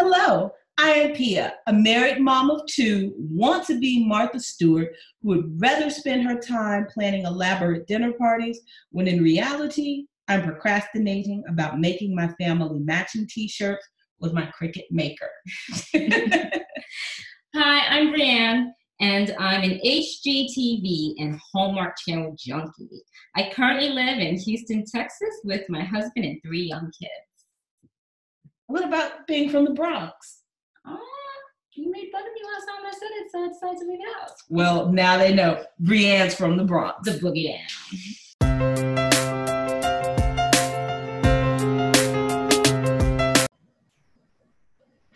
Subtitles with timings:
[0.00, 5.30] Hello, I am Pia, a married mom of two, want to be Martha Stewart, who
[5.30, 11.80] would rather spend her time planning elaborate dinner parties when in reality, I'm procrastinating about
[11.80, 13.84] making my family matching t shirts
[14.20, 15.30] with my Cricut maker.
[17.56, 18.68] Hi, I'm Brianne,
[19.00, 23.02] and I'm an HGTV and Hallmark Channel junkie.
[23.34, 27.27] I currently live in Houston, Texas with my husband and three young kids.
[28.68, 30.42] What about being from the Bronx?
[30.86, 31.00] Oh,
[31.72, 34.00] you made fun of me last time I said it, so I decided to leave
[34.00, 34.32] it out.
[34.50, 36.98] Well, now they know Brianne's from the Bronx.
[37.02, 37.60] The boogie down.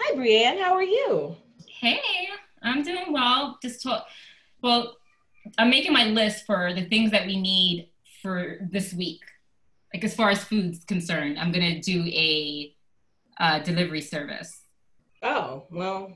[0.01, 0.59] Hi, Brianne.
[0.59, 1.37] How are you?
[1.69, 2.01] Hey,
[2.63, 3.59] I'm doing well.
[3.61, 4.07] Just talk.
[4.63, 4.97] Well,
[5.59, 7.91] I'm making my list for the things that we need
[8.23, 9.21] for this week.
[9.93, 12.75] Like as far as food's concerned, I'm gonna do a
[13.39, 14.63] uh, delivery service.
[15.23, 16.13] Oh, well,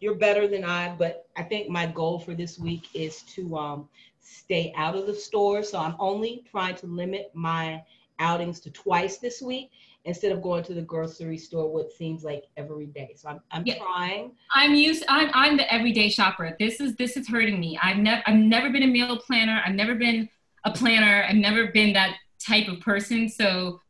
[0.00, 3.88] you're better than I, but I think my goal for this week is to um,
[4.20, 5.62] stay out of the store.
[5.62, 7.82] So I'm only trying to limit my
[8.18, 9.70] outings to twice this week
[10.04, 13.12] instead of going to the grocery store what seems like every day.
[13.16, 13.78] So I'm, I'm Yeah.
[13.78, 14.32] trying.
[14.54, 15.04] I'm used.
[15.08, 16.56] I'm I'm the everyday shopper.
[16.58, 17.78] This is this is hurting me.
[17.82, 19.62] I've never I've never been a meal planner.
[19.64, 20.28] I've never been
[20.64, 21.24] a planner.
[21.28, 23.28] I've never been that type of person.
[23.28, 23.80] So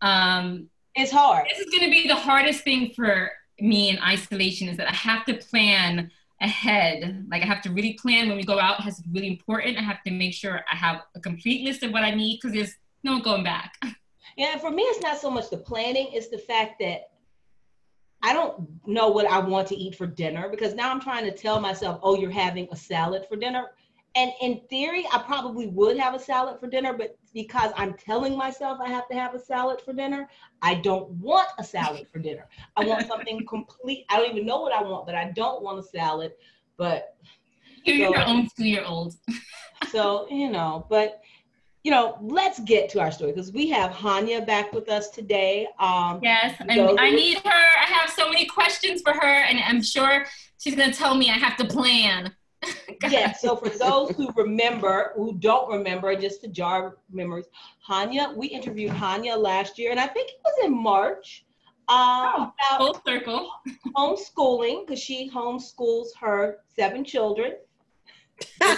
[0.00, 1.46] um, It's hard.
[1.48, 4.94] this is going to be the hardest thing for me in isolation is that I
[4.94, 7.26] have to plan ahead.
[7.30, 8.80] Like I have to really plan when we go out.
[8.80, 9.78] It has to really important.
[9.78, 12.52] I have to make sure I have a complete list of what I need because
[12.52, 12.74] there's
[13.04, 13.74] no going back.
[14.36, 17.10] Yeah, for me, it's not so much the planning, it's the fact that
[18.22, 21.36] I don't know what I want to eat for dinner because now I'm trying to
[21.36, 23.64] tell myself, oh, you're having a salad for dinner.
[24.14, 28.36] And in theory, I probably would have a salad for dinner, but because I'm telling
[28.36, 30.28] myself I have to have a salad for dinner,
[30.62, 32.48] I don't want a salad for dinner.
[32.76, 34.06] I want something complete.
[34.08, 36.32] I don't even know what I want, but I don't want a salad.
[36.76, 37.16] But
[37.84, 39.14] You're your own two year old.
[39.90, 41.20] so, you know, but
[41.84, 45.68] you know, let's get to our story because we have Hanya back with us today.
[45.78, 47.50] Um, Yes, and I need her.
[47.50, 50.26] I have so many questions for her, and I'm sure
[50.58, 52.34] she's gonna tell me I have to plan.
[53.08, 57.46] yeah, so for those who remember, who don't remember, just to jar memories,
[57.88, 61.44] Hanya, we interviewed Hanya last year, and I think it was in March,
[61.88, 63.50] uh, about Full circle.
[63.96, 67.54] homeschooling, because she homeschools her seven children.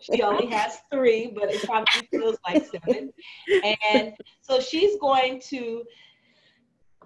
[0.00, 3.12] She only has three, but it probably feels like seven.
[3.92, 5.84] And so she's going to,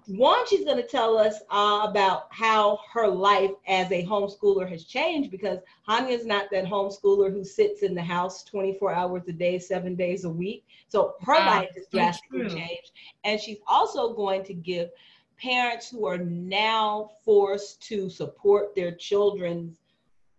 [0.07, 4.85] one, she's going to tell us uh, about how her life as a homeschooler has
[4.85, 9.33] changed because Hanya is not that homeschooler who sits in the house 24 hours a
[9.33, 10.65] day, seven days a week.
[10.87, 12.91] So her Wow, life has drastically changed.
[13.23, 14.89] And she's also going to give
[15.37, 19.79] parents who are now forced to support their children's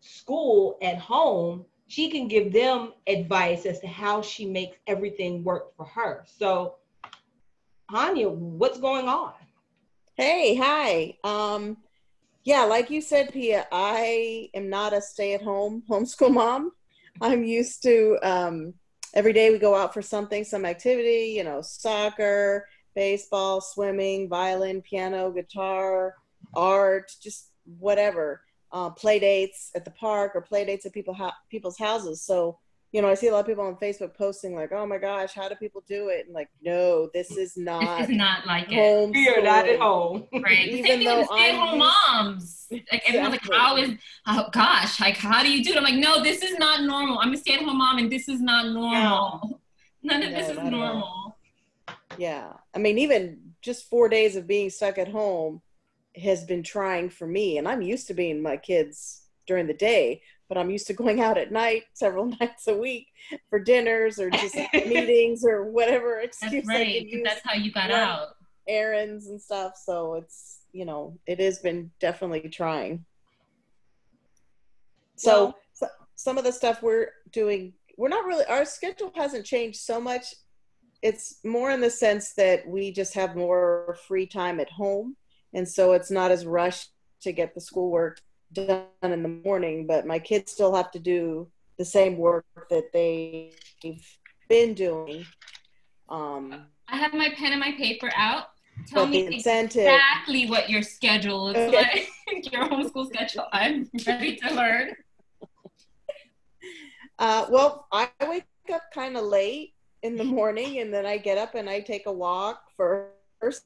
[0.01, 5.75] school at home, she can give them advice as to how she makes everything work
[5.77, 6.25] for her.
[6.27, 6.77] So,
[7.91, 9.33] Hanya, what's going on?
[10.17, 11.17] Hey, hi.
[11.25, 11.77] Um,
[12.45, 16.73] yeah, like you said, Pia, I am not a stay-at-home homeschool mom.
[17.21, 18.75] I'm used to um,
[19.15, 24.83] every day we go out for something, some activity, you know, soccer, baseball, swimming, violin,
[24.83, 26.15] piano, guitar,
[26.55, 28.43] art, just whatever.
[28.73, 32.23] Uh, play dates at the park or play dates at people ho- people's houses.
[32.23, 32.59] So,
[32.93, 35.35] you know, I see a lot of people on Facebook posting like, "Oh my gosh,
[35.35, 37.81] how do people do it?" And like, no, this is not.
[37.81, 39.11] This not is not like it.
[39.11, 40.27] We are not at home.
[40.33, 40.67] Right.
[40.67, 42.67] The Even same thing with though stay-at-home I'm moms.
[42.71, 43.91] Like everyone's like, how is
[44.27, 45.77] oh gosh, like how do you do it?
[45.77, 47.19] I'm like, no, this is not normal.
[47.19, 49.61] I'm a stay-at-home mom and this is not normal.
[50.03, 50.81] None of this is not at all.
[50.81, 51.39] normal.
[52.19, 52.53] Yeah.
[52.75, 55.61] I mean, even just four days of being stuck at home
[56.17, 57.59] has been trying for me.
[57.59, 61.21] And I'm used to being my kids during the day, but I'm used to going
[61.21, 63.07] out at night several nights a week
[63.51, 67.07] for dinners or just meetings or whatever excuse That's I right.
[67.07, 68.29] use, That's how you got out.
[68.69, 69.73] errands and stuff.
[69.83, 73.05] So it's, you know, it has been definitely trying.
[75.17, 79.47] So, Well- so some of the stuff we're doing, we're not really, our schedule hasn't
[79.47, 80.35] changed so much.
[81.03, 85.17] It's more in the sense that we just have more free time at home.
[85.55, 86.91] And so it's not as rushed
[87.23, 88.21] to get the schoolwork
[88.57, 91.49] done in the morning, but my kids still have to do
[91.79, 94.19] the same work that they've
[94.49, 95.27] been doing.
[96.09, 98.47] Um, I have my pen and my paper out.
[98.89, 102.07] Tell me incentive, exactly what your schedule is Okay.
[102.27, 102.53] like.
[102.53, 103.45] your homeschool schedule.
[103.53, 104.95] I'm ready to learn.
[107.19, 109.73] Uh, well, I wake up kind of late
[110.03, 113.65] in the morning, and then I get up and I take a walk first.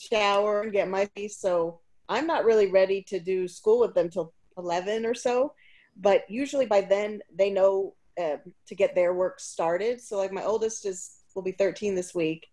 [0.00, 1.32] shower and get my feet.
[1.32, 5.54] So I'm not really ready to do school with them till 11 or so.
[5.96, 8.36] But usually by then they know uh,
[8.66, 10.00] to get their work started.
[10.00, 12.46] So like my oldest is will be 13 this week.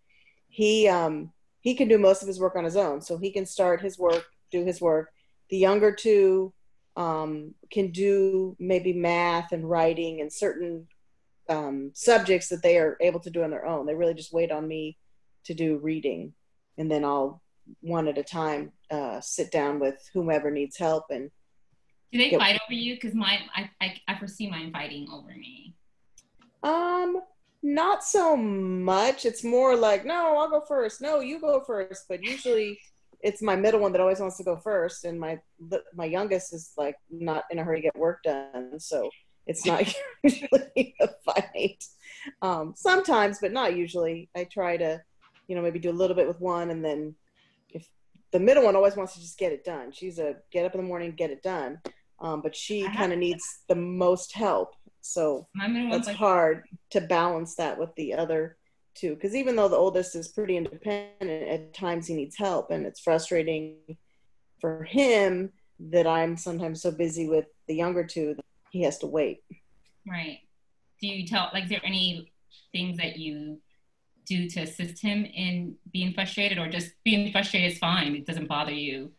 [0.49, 3.01] He um he can do most of his work on his own.
[3.01, 5.11] So he can start his work, do his work.
[5.49, 6.53] The younger two
[6.95, 10.87] um, can do maybe math and writing and certain
[11.49, 13.85] um, subjects that they are able to do on their own.
[13.85, 14.97] They really just wait on me
[15.45, 16.33] to do reading,
[16.77, 17.41] and then I'll
[17.81, 21.05] one at a time uh, sit down with whomever needs help.
[21.09, 21.31] And
[22.11, 22.95] do they fight over you?
[22.95, 25.73] Because my I, I I foresee mine fighting over me.
[26.61, 27.21] Um,
[27.63, 29.25] not so much.
[29.25, 31.01] It's more like, no, I'll go first.
[31.01, 32.05] No, you go first.
[32.07, 32.79] But usually
[33.21, 35.39] it's my middle one that always wants to go first, and my
[35.95, 39.09] my youngest is like not in a hurry to get work done, so
[39.47, 39.91] it's not
[40.23, 41.83] usually a fight.
[42.41, 44.29] Um, sometimes, but not usually.
[44.35, 45.01] I try to,
[45.47, 47.15] you know, maybe do a little bit with one, and then
[48.33, 49.91] the middle one always wants to just get it done.
[49.93, 51.79] She's a get up in the morning, get it done,
[52.19, 54.73] um, but she kind of needs the most help.
[55.01, 58.57] So that's like- hard to balance that with the other
[58.95, 59.15] two.
[59.15, 62.99] because even though the oldest is pretty independent at times he needs help and it's
[62.99, 63.77] frustrating
[64.61, 69.07] for him that i'm sometimes so busy with the younger two that he has to
[69.07, 69.39] wait
[70.07, 70.39] right
[71.01, 72.31] do you tell like is there any
[72.71, 73.59] things that you
[74.25, 78.47] do to assist him in being frustrated or just being frustrated is fine it doesn't
[78.47, 79.11] bother you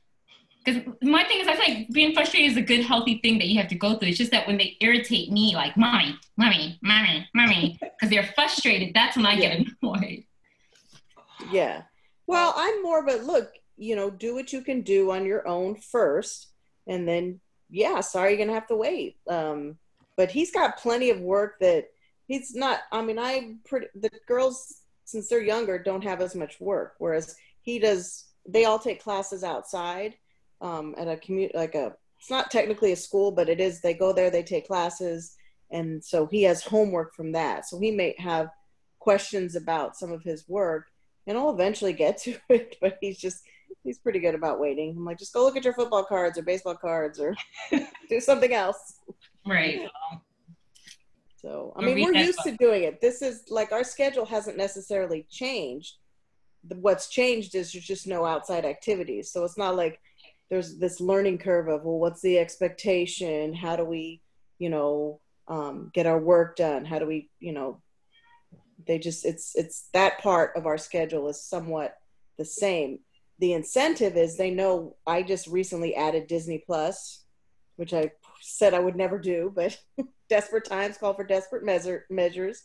[0.64, 3.58] because my thing is, I like being frustrated is a good, healthy thing that you
[3.58, 4.08] have to go through.
[4.08, 8.94] It's just that when they irritate me, like mommy, mommy, mommy, mommy, because they're frustrated,
[8.94, 9.56] that's when I yeah.
[9.56, 10.24] get annoyed.
[11.50, 11.82] Yeah.
[12.26, 15.46] Well, I'm more of a look, you know, do what you can do on your
[15.46, 16.48] own first,
[16.86, 19.16] and then, yeah, sorry, you're gonna have to wait.
[19.28, 19.76] Um,
[20.16, 21.88] but he's got plenty of work that
[22.26, 22.80] he's not.
[22.90, 27.36] I mean, I pretty the girls since they're younger don't have as much work, whereas
[27.62, 28.26] he does.
[28.46, 30.14] They all take classes outside
[30.60, 33.92] um, at a commute, like a it's not technically a school but it is they
[33.92, 35.36] go there they take classes
[35.70, 38.48] and so he has homework from that so he may have
[38.98, 40.86] questions about some of his work
[41.26, 43.42] and i'll eventually get to it but he's just
[43.82, 46.42] he's pretty good about waiting i'm like just go look at your football cards or
[46.42, 47.36] baseball cards or
[48.08, 49.00] do something else
[49.46, 49.86] right
[51.44, 53.02] so i mean we're used to doing it.
[53.02, 55.96] This is like our schedule hasn't necessarily changed.
[56.68, 59.30] What's changed is there's just no outside activities.
[59.30, 60.00] So it's not like
[60.48, 63.52] there's this learning curve of well what's the expectation?
[63.52, 64.22] How do we
[64.58, 66.86] you know um, get our work done?
[66.86, 67.82] How do we you know
[68.86, 71.94] they just it's it's that part of our schedule is somewhat
[72.38, 73.00] the same.
[73.40, 77.23] The incentive is they know i just recently added disney plus
[77.76, 78.10] which i
[78.40, 79.78] said i would never do but
[80.28, 82.64] desperate times call for desperate measure, measures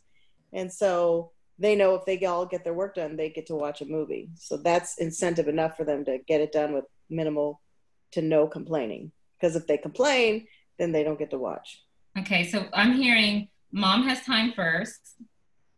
[0.54, 3.82] and so they know if they all get their work done they get to watch
[3.82, 7.62] a movie so that's incentive enough for them to get it done with minimal
[8.12, 9.12] to no complaining.
[9.40, 10.48] Because if they complain,
[10.78, 11.84] then they don't get to watch.
[12.18, 15.16] Okay, so I'm hearing mom has time first.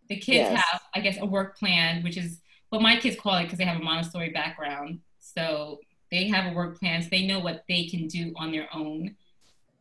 [0.10, 0.64] The kids yes.
[0.64, 3.66] have, I guess, a work plan, which is what my kids call it because they
[3.66, 5.00] have a Montessori background.
[5.20, 5.80] So
[6.12, 9.16] they have a work plan, so they know what they can do on their own.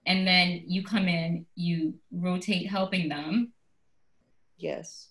[0.06, 3.52] And then you come in, you rotate helping them.
[4.56, 5.08] Yes.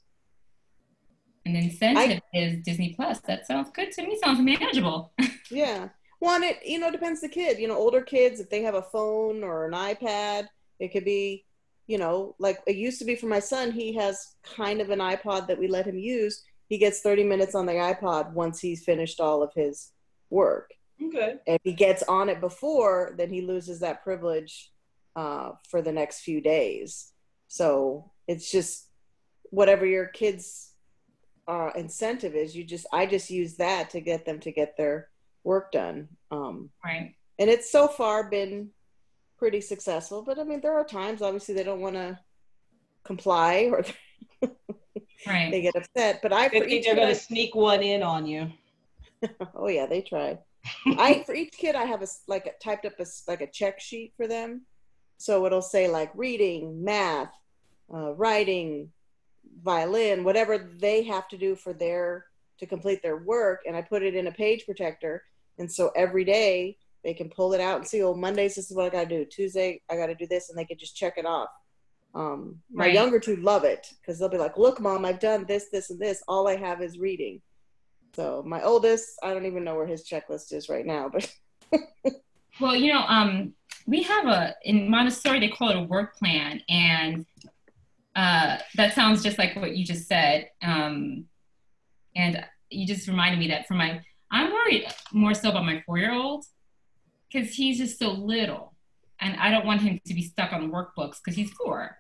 [1.45, 3.19] An incentive I, is Disney Plus.
[3.21, 4.17] That sounds good to me.
[4.23, 5.11] Sounds manageable.
[5.51, 5.89] yeah.
[6.19, 7.59] One, it you know depends the kid.
[7.59, 10.47] You know, older kids if they have a phone or an iPad,
[10.79, 11.45] it could be,
[11.87, 13.71] you know, like it used to be for my son.
[13.71, 16.43] He has kind of an iPod that we let him use.
[16.67, 19.91] He gets 30 minutes on the iPod once he's finished all of his
[20.29, 20.71] work.
[21.03, 21.35] Okay.
[21.45, 24.71] If he gets on it before, then he loses that privilege
[25.15, 27.11] uh, for the next few days.
[27.47, 28.87] So it's just
[29.49, 30.73] whatever your kids'
[31.47, 32.55] uh, incentive is.
[32.55, 35.09] You just I just use that to get them to get their
[35.43, 36.09] work done.
[36.31, 37.15] Um, right.
[37.39, 38.69] And it's so far been
[39.37, 42.19] pretty successful, but I mean, there are times obviously they don't want to
[43.03, 43.83] comply or
[45.25, 45.49] right.
[45.49, 46.21] they get upset.
[46.21, 48.51] But I they think they're going to sneak one in on you.
[49.55, 50.37] oh yeah, they try.
[50.85, 53.79] I for each kid I have a like a, typed up a like a check
[53.79, 54.65] sheet for them,
[55.17, 57.31] so it'll say like reading, math,
[57.93, 58.91] uh, writing,
[59.63, 62.25] violin, whatever they have to do for their
[62.59, 65.23] to complete their work and I put it in a page protector.
[65.57, 68.75] And so every day they can pull it out and see, oh, Mondays, this is
[68.75, 69.25] what I got to do.
[69.25, 70.49] Tuesday, I got to do this.
[70.49, 71.49] And they can just check it off.
[72.15, 72.93] Um, my right.
[72.93, 75.99] younger two love it because they'll be like, look, mom, I've done this, this, and
[75.99, 76.23] this.
[76.27, 77.41] All I have is reading.
[78.15, 81.31] So my oldest, I don't even know where his checklist is right now, but.
[82.59, 83.53] well, you know, um,
[83.85, 86.61] we have a, in Montessori, they call it a work plan.
[86.67, 87.25] And
[88.15, 90.49] uh, that sounds just like what you just said.
[90.61, 91.25] Um,
[92.15, 94.01] and you just reminded me that for my
[94.31, 96.45] I'm worried more so about my four year old
[97.31, 98.73] because he's just so little.
[99.19, 101.97] And I don't want him to be stuck on workbooks because he's four.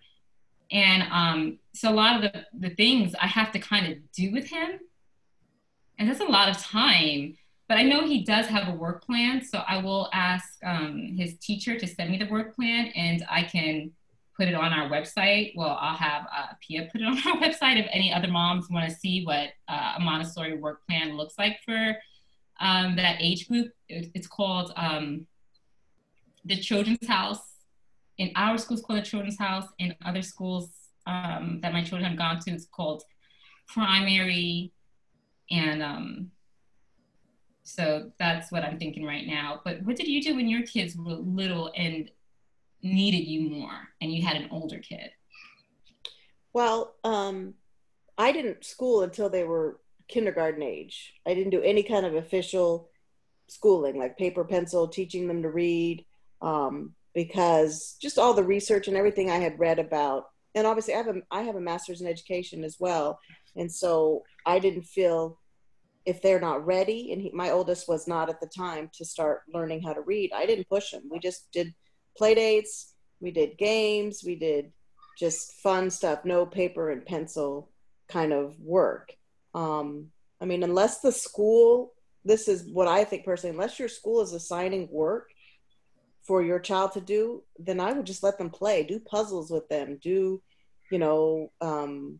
[0.71, 4.31] And um, so a lot of the, the things I have to kind of do
[4.31, 4.79] with him.
[5.99, 7.35] And that's a lot of time.
[7.67, 9.43] But I know he does have a work plan.
[9.43, 13.43] So I will ask um, his teacher to send me the work plan and I
[13.43, 13.91] can
[14.35, 15.51] put it on our website.
[15.55, 18.89] Well, I'll have uh, Pia put it on our website if any other moms want
[18.89, 21.95] to see what uh, a Montessori work plan looks like for
[22.61, 23.71] um, that age group.
[23.87, 25.27] It's called um,
[26.45, 27.41] the Children's House.
[28.17, 29.65] In our school, it's called the Children's House.
[29.77, 30.71] In other schools
[31.05, 33.03] um, that my children have gone to, it's called
[33.67, 34.71] primary.
[35.51, 36.31] And um,
[37.63, 39.61] so that's what I'm thinking right now.
[39.63, 42.09] But what did you do when your kids were little and
[42.81, 45.11] needed you more and you had an older kid?
[46.53, 47.55] Well, um,
[48.17, 51.13] I didn't school until they were kindergarten age.
[51.25, 52.89] I didn't do any kind of official
[53.47, 56.05] schooling, like paper, pencil, teaching them to read,
[56.41, 60.25] um, because just all the research and everything I had read about,
[60.55, 63.19] and obviously I have a I have a master's in education as well,
[63.55, 65.38] and so I didn't feel
[66.09, 69.43] if they're not ready, and he, my oldest was not at the time to start
[69.53, 70.31] learning how to read.
[70.33, 71.03] I didn't push him.
[71.11, 71.75] We just did
[72.17, 74.71] play dates, we did games, we did
[75.19, 77.69] just fun stuff, no paper and pencil
[78.07, 79.13] kind of work.
[79.53, 80.07] Um,
[80.41, 81.93] I mean, unless the school,
[82.25, 85.29] this is what I think personally, unless your school is assigning work
[86.23, 89.69] for your child to do, then I would just let them play, do puzzles with
[89.69, 90.41] them, do,
[90.91, 92.19] you know, um,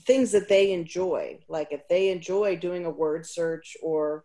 [0.00, 1.38] things that they enjoy.
[1.48, 4.24] Like if they enjoy doing a word search or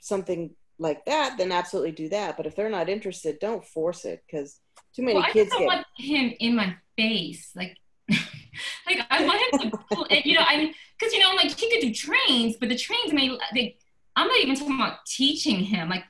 [0.00, 2.36] something like that, then absolutely do that.
[2.36, 4.60] But if they're not interested, don't force it because
[4.94, 7.50] too many well, kids I don't get want him in my face.
[7.54, 7.76] Like
[8.08, 11.70] like I want him to, you know, I mean, because you know, I'm like he
[11.70, 13.76] could do trains, but the trains may, they,
[14.16, 15.88] I'm not even talking about teaching him.
[15.88, 16.04] Like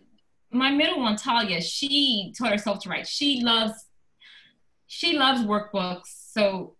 [0.51, 3.07] my middle one, Talia, she taught herself to write.
[3.07, 3.87] She loves,
[4.87, 6.07] she loves workbooks.
[6.33, 6.77] So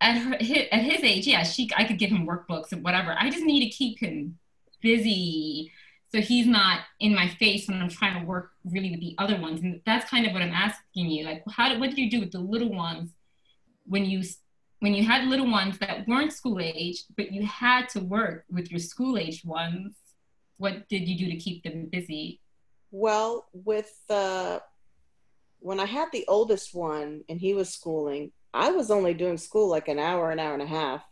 [0.00, 3.16] at her at his age, yeah, she I could give him workbooks and whatever.
[3.18, 4.38] I just need to keep him
[4.80, 5.72] busy
[6.10, 9.38] so he's not in my face when I'm trying to work really with the other
[9.38, 9.60] ones.
[9.60, 11.24] And that's kind of what I'm asking you.
[11.24, 13.10] Like, how what did you do with the little ones
[13.86, 14.22] when you
[14.80, 18.70] when you had little ones that weren't school age, but you had to work with
[18.70, 19.96] your school age ones,
[20.56, 22.40] what did you do to keep them busy?
[22.90, 24.60] Well, with uh,
[25.58, 29.68] when I had the oldest one and he was schooling, I was only doing school
[29.68, 31.04] like an hour, an hour and a half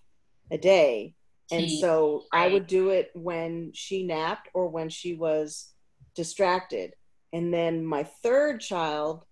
[0.50, 1.14] a day.
[1.52, 2.24] And so.
[2.32, 5.72] I would do it when she napped or when she was
[6.16, 6.94] distracted.
[7.32, 9.24] And then my third child,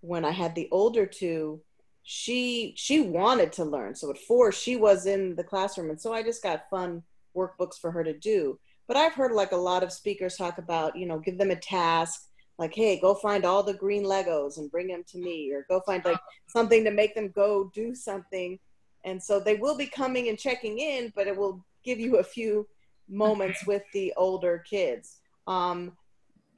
[0.00, 1.62] when I had the older two,
[2.06, 6.12] she she wanted to learn so at four she was in the classroom and so
[6.12, 7.02] i just got fun
[7.34, 10.94] workbooks for her to do but i've heard like a lot of speakers talk about
[10.96, 14.70] you know give them a task like hey go find all the green legos and
[14.70, 18.58] bring them to me or go find like something to make them go do something.
[19.04, 22.24] And so they will be coming and checking in but it will give you a
[22.24, 22.66] few
[23.08, 25.18] moments with the older kids.
[25.46, 25.92] Um,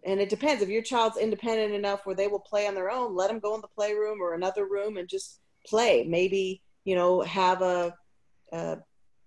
[0.04, 0.62] and it depends.
[0.62, 3.54] If your child's independent enough where they will play on their own let them go
[3.54, 6.04] in the playroom or another room and just play.
[6.04, 7.94] Maybe you know have a,
[8.52, 8.78] a,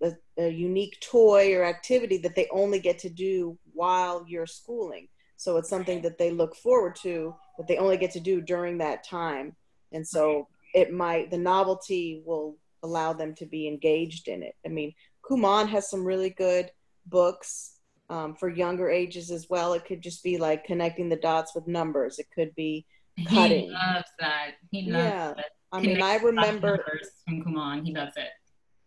[0.04, 5.08] a, a unique toy or activity that they only get to do while you're schooling
[5.40, 8.78] so it's something that they look forward to that they only get to do during
[8.78, 9.56] that time
[9.92, 14.70] and so it might the novelty will allow them to be engaged in it i
[14.70, 14.94] mean
[15.24, 16.70] kumon has some really good
[17.06, 17.80] books
[18.10, 19.74] um, for younger ages as well.
[19.74, 22.20] It could just be like connecting the dots with numbers.
[22.20, 22.86] It could be
[23.28, 23.66] cutting.
[23.66, 24.52] He loves that.
[24.72, 25.32] He loves yeah.
[25.32, 25.46] It.
[25.72, 26.84] I mean, I remember
[27.26, 27.86] from Kumon.
[27.86, 28.30] He loves it.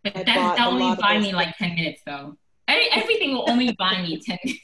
[0.03, 2.37] But that, that only buy me like ten minutes though.
[2.67, 4.61] Every, everything will only buy me ten minutes.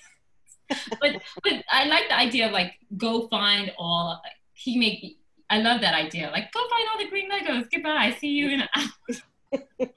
[1.01, 4.21] But but I like the idea of like go find all.
[4.53, 5.17] He make.
[5.49, 6.29] I love that idea.
[6.31, 7.69] Like go find all the green Legos.
[7.71, 8.15] Goodbye.
[8.19, 9.89] See you in an hour.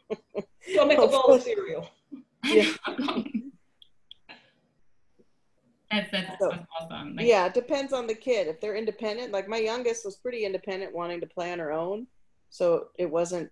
[0.74, 1.88] go make a bowl of cereal.
[2.44, 2.72] Yeah.
[5.92, 7.16] That's, that's, so, that's awesome.
[7.16, 8.46] Like, yeah, it depends on the kid.
[8.48, 12.06] If they're independent, like my youngest was pretty independent, wanting to play on her own.
[12.48, 13.50] So it wasn't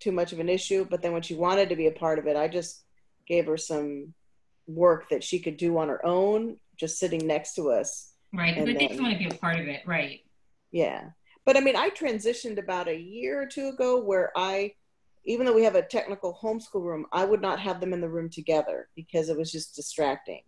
[0.00, 0.86] too much of an issue.
[0.88, 2.84] But then when she wanted to be a part of it, I just
[3.26, 4.14] gave her some
[4.66, 8.12] work that she could do on her own, just sitting next to us.
[8.34, 8.56] Right.
[8.56, 9.82] Because they just want to be a part of it.
[9.86, 10.20] Right.
[10.72, 11.10] Yeah.
[11.46, 14.74] But I mean, I transitioned about a year or two ago where I,
[15.24, 18.08] even though we have a technical homeschool room, I would not have them in the
[18.08, 20.42] room together because it was just distracting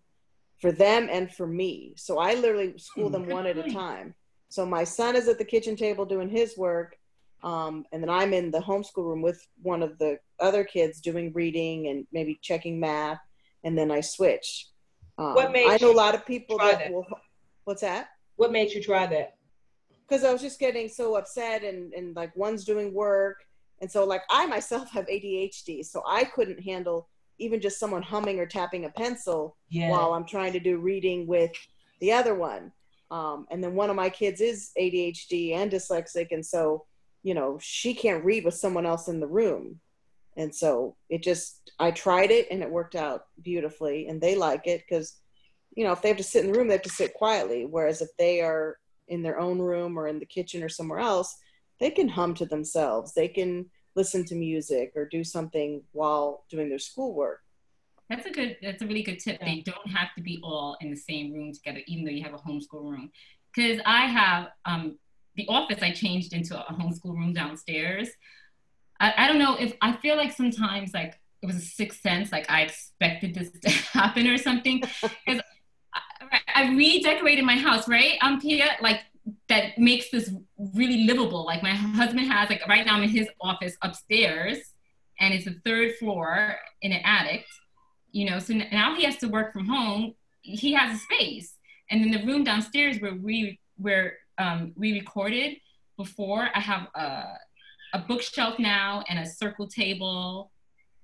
[0.60, 1.94] for them and for me.
[1.96, 4.14] So I literally school them one at a time.
[4.48, 6.96] So my son is at the kitchen table doing his work.
[7.44, 11.32] Um, and then I'm in the homeschool room with one of the other kids doing
[11.32, 13.20] reading and maybe checking math.
[13.62, 14.66] And then I switch.
[15.18, 16.92] Um, What made I know you a lot of people that, that?
[16.92, 17.06] will.
[17.64, 18.08] What's that?
[18.36, 19.36] What made you try that?
[20.08, 23.36] Because I was just getting so upset, and and like one's doing work,
[23.80, 28.38] and so like I myself have ADHD, so I couldn't handle even just someone humming
[28.38, 29.90] or tapping a pencil Yeah.
[29.90, 31.50] while I'm trying to do reading with
[32.00, 32.70] the other one.
[33.10, 36.84] Um, and then one of my kids is ADHD and dyslexic, and so
[37.22, 39.80] you know she can't read with someone else in the room.
[40.36, 44.66] And so it just I tried it and it worked out beautifully, and they like
[44.66, 45.16] it because
[45.76, 47.66] you know if they have to sit in the room, they have to sit quietly.
[47.66, 51.36] Whereas if they are in their own room or in the kitchen or somewhere else,
[51.78, 53.14] they can hum to themselves.
[53.14, 57.40] They can listen to music or do something while doing their schoolwork.
[58.10, 58.56] That's a good.
[58.62, 59.40] That's a really good tip.
[59.40, 62.34] They don't have to be all in the same room together, even though you have
[62.34, 63.10] a homeschool room.
[63.54, 64.98] Because I have um,
[65.36, 65.82] the office.
[65.82, 68.08] I changed into a homeschool room downstairs.
[69.04, 72.32] I, I don't know if I feel like sometimes like it was a sixth sense.
[72.32, 74.82] Like I expected this to happen or something.
[75.26, 75.42] Because
[76.32, 78.18] I, I redecorated my house, right?
[78.22, 79.00] Um, Pia, like
[79.48, 80.32] that makes this
[80.74, 81.44] really livable.
[81.44, 84.58] Like my husband has like right now I'm in his office upstairs,
[85.20, 87.44] and it's the third floor in an attic
[88.14, 91.56] you know so now he has to work from home he has a space
[91.90, 95.56] and then the room downstairs where we where um, we recorded
[95.98, 97.24] before i have a,
[97.94, 100.50] a bookshelf now and a circle table.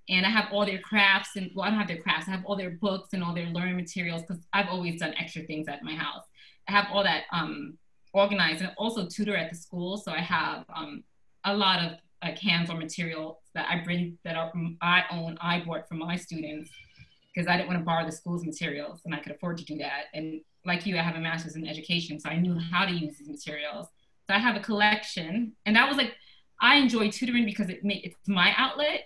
[0.08, 2.28] And i have all their crafts and well i don't have their crafts.
[2.28, 5.42] I have all their books and all their learning materials because i've always done extra
[5.44, 6.24] things at my house.
[6.68, 7.78] I have all that um,
[8.12, 9.96] organized and also tutor at the school.
[9.96, 11.04] So i have um,
[11.44, 11.92] a lot of
[12.22, 16.16] like hands-on materials that i bring that are, from, i own i bought for my
[16.16, 16.70] students
[17.32, 19.78] because I didn't want to borrow the school's materials and I could afford to do
[19.78, 20.06] that.
[20.14, 23.16] And like you, I have a master's in education, so I knew how to use
[23.18, 23.86] these materials.
[24.28, 26.14] So I have a collection, and that was like
[26.60, 29.04] I enjoy tutoring because it it's my outlet.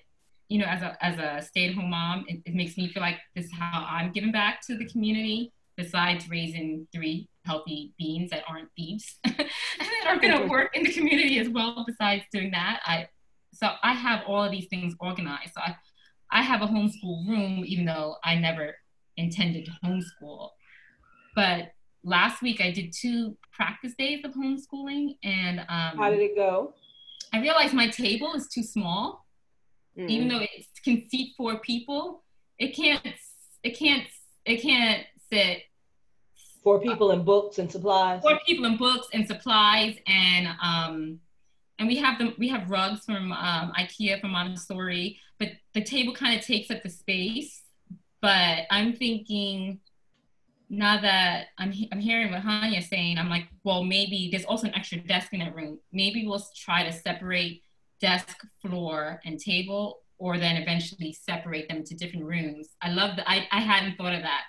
[0.48, 3.02] You know, as a as a stay at home mom, it, it makes me feel
[3.02, 5.52] like this is how I'm giving back to the community.
[5.76, 10.84] Besides raising three healthy beings that aren't thieves and that are going to work in
[10.84, 11.84] the community as well.
[11.84, 13.08] Besides doing that, I
[13.52, 15.52] so I have all of these things organized.
[15.54, 15.76] So I
[16.30, 18.74] I have a homeschool room, even though I never
[19.16, 20.50] intended to homeschool.
[21.34, 21.72] But
[22.04, 26.74] last week I did two practice days of homeschooling, and um, How did it go?
[27.34, 29.26] I realized my table is too small.
[29.98, 30.08] Mm.
[30.08, 30.50] Even though it
[30.84, 32.22] can seat four people,
[32.60, 33.04] it can't.
[33.64, 34.04] It can't.
[34.44, 35.62] It can't sit
[36.62, 38.22] For people and books and supplies.
[38.22, 41.18] four people and books and supplies and um
[41.78, 46.12] and we have them we have rugs from um, ikea from montessori but the table
[46.14, 47.62] kind of takes up the space
[48.20, 49.80] but i'm thinking
[50.78, 54.66] now that i'm, he- I'm hearing what hanya's saying i'm like well maybe there's also
[54.68, 57.62] an extra desk in that room maybe we'll try to separate
[58.00, 63.28] desk floor and table or then eventually separate them to different rooms i love that
[63.28, 64.42] I, I hadn't thought of that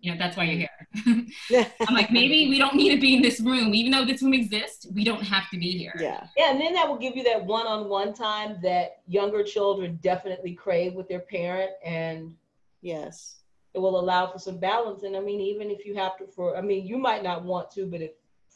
[0.00, 1.26] you know that's why you're here
[1.88, 3.74] I'm like, maybe we don't need to be in this room.
[3.74, 5.92] Even though this room exists, we don't have to be here.
[5.98, 6.26] yeah.
[6.36, 10.94] Yeah, and then that will give you that one-on-one time that younger children definitely crave
[10.94, 12.34] with their parent, and
[12.82, 13.36] Yes.
[13.74, 15.02] It will allow for some balance.
[15.02, 17.70] And I mean, even if you have to, for I mean, you might not want
[17.72, 18.12] to, but if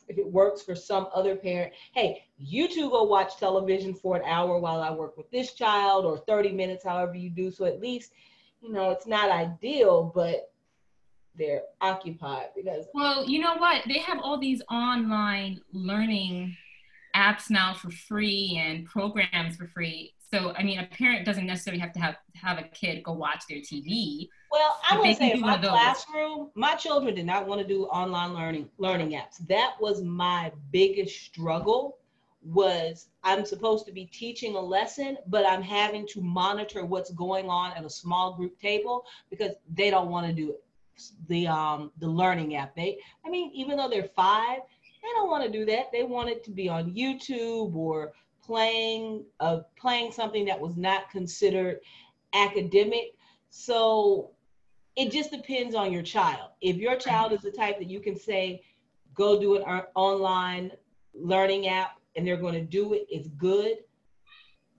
[0.08, 4.22] if it works for some other parent, hey, you two go watch television for an
[4.24, 7.50] hour while I work with this child, or 30 minutes, however you do.
[7.50, 8.12] So at least,
[8.62, 10.50] you know, it's not ideal, but
[11.36, 13.84] they're occupied because Well, you know what?
[13.86, 16.56] They have all these online learning
[17.14, 20.14] apps now for free and programs for free.
[20.32, 23.44] So, I mean, a parent doesn't necessarily have to have have a kid go watch
[23.48, 24.28] their TV.
[24.50, 25.70] Well, I to say in my those.
[25.70, 29.46] classroom, my children did not want to do online learning learning apps.
[29.48, 31.98] That was my biggest struggle
[32.42, 37.48] was I'm supposed to be teaching a lesson, but I'm having to monitor what's going
[37.50, 40.64] on at a small group table because they don't want to do it.
[41.28, 42.74] The um the learning app.
[42.74, 44.60] They I mean, even though they're five,
[45.02, 45.92] they don't want to do that.
[45.92, 51.10] They want it to be on YouTube or playing uh playing something that was not
[51.10, 51.80] considered
[52.32, 53.14] academic.
[53.50, 54.30] So
[54.98, 56.50] it just depends on your child.
[56.60, 58.64] If your child is the type that you can say,
[59.14, 60.72] go do an online
[61.14, 63.76] learning app and they're going to do it, it's good.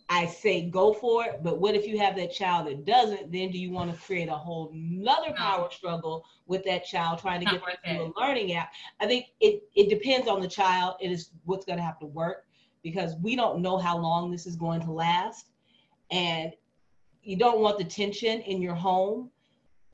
[0.10, 1.42] I say go for it.
[1.42, 3.32] But what if you have that child that doesn't?
[3.32, 7.40] Then do you want to create a whole nother power struggle with that child trying
[7.40, 8.74] to Not get them to a learning app?
[9.00, 10.96] I think it, it depends on the child.
[11.00, 12.46] It is what's going to have to work
[12.84, 15.52] because we don't know how long this is going to last.
[16.12, 16.52] And
[17.22, 19.30] you don't want the tension in your home.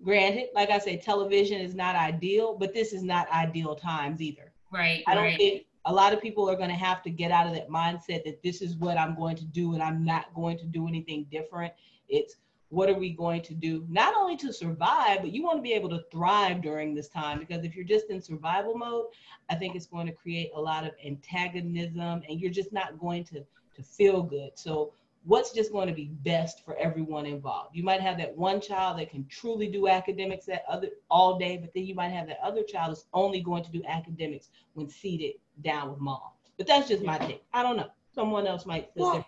[0.06, 4.54] Granted, like I say, television is not ideal, but this is not ideal times either.
[4.72, 5.04] Right.
[5.08, 5.38] I don't right.
[5.38, 8.24] think a lot of people are going to have to get out of that mindset
[8.24, 11.26] that this is what I'm going to do and I'm not going to do anything
[11.32, 11.74] different.
[12.08, 12.36] It's
[12.70, 15.74] what are we going to do not only to survive but you want to be
[15.74, 19.06] able to thrive during this time because if you're just in survival mode
[19.50, 23.24] i think it's going to create a lot of antagonism and you're just not going
[23.24, 23.40] to
[23.76, 24.92] to feel good so
[25.26, 29.00] what's just going to be best for everyone involved you might have that one child
[29.00, 32.40] that can truly do academics that other all day but then you might have that
[32.44, 35.34] other child that's only going to do academics when seated
[35.64, 36.22] down with mom
[36.58, 39.26] but that's just my take i don't know someone else might feel Well, different.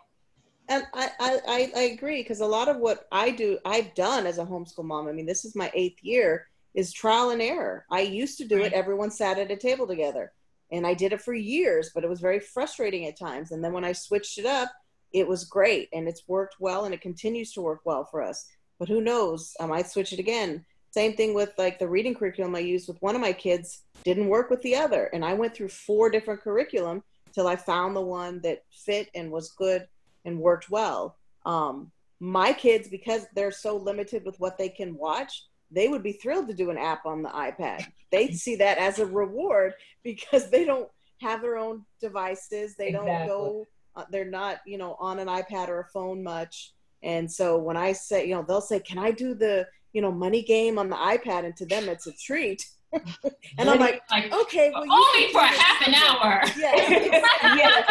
[0.69, 4.25] And I, I, I, I agree because a lot of what I do, I've done
[4.25, 5.07] as a homeschool mom.
[5.07, 7.85] I mean, this is my eighth year, is trial and error.
[7.89, 8.67] I used to do Right.
[8.67, 10.33] it, everyone sat at a table together.
[10.71, 13.51] And I did it for years, but it was very frustrating at times.
[13.51, 14.69] And then when I switched it up,
[15.13, 18.45] it was great and it's worked well and it continues to work well for us.
[18.79, 19.53] But who knows?
[19.59, 20.65] I might switch it again.
[20.91, 24.29] Same thing with like the reading curriculum I used with one of my kids didn't
[24.29, 25.05] work with the other.
[25.13, 29.31] And I went through four different curriculum till I found the one that fit and
[29.31, 29.87] was good
[30.25, 31.17] and worked well.
[31.45, 36.13] Um, my kids, because they're so limited with what they can watch, they would be
[36.13, 37.85] thrilled to do an app on the iPad.
[38.11, 40.89] They'd see that as a reward because they don't
[41.21, 42.75] have their own devices.
[42.75, 43.65] They don't go,
[43.97, 46.73] Uh, they're not, you know, on an iPad or a phone much.
[47.03, 50.11] And so when I say, you know, they'll say, Can I do the, you know,
[50.11, 51.45] money game on the iPad?
[51.45, 52.63] And to them, it's a treat.
[52.93, 56.41] and I'm like, Like, Okay, well, you only for a half an hour.
[56.57, 57.55] Yeah.
[57.57, 57.85] yeah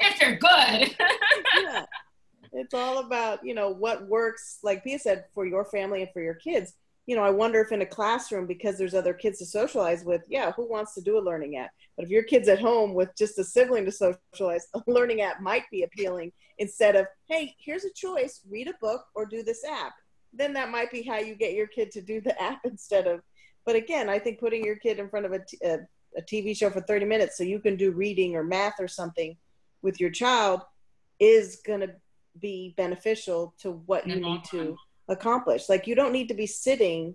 [0.00, 0.96] if you're good.
[1.62, 1.84] yeah.
[2.52, 6.20] It's all about, you know, what works, like Pia said, for your family and for
[6.20, 6.74] your kids.
[7.06, 10.22] You know, I wonder if in a classroom, because there's other kids to socialize with,
[10.28, 11.70] yeah, who wants to do a learning app?
[11.96, 15.40] But if your kid's at home with just a sibling to socialize, a learning app
[15.40, 19.64] might be appealing instead of, hey, here's a choice, read a book or do this
[19.64, 19.92] app.
[20.32, 23.20] Then that might be how you get your kid to do the app instead of,
[23.64, 25.78] but again, I think putting your kid in front of a, t- a,
[26.16, 29.36] a TV show for 30 minutes so you can do reading or math or something
[29.82, 30.62] with your child
[31.20, 31.90] is going to
[32.40, 34.76] be beneficial to what you In the long need to
[35.08, 35.68] accomplish.
[35.68, 37.14] Like you don't need to be sitting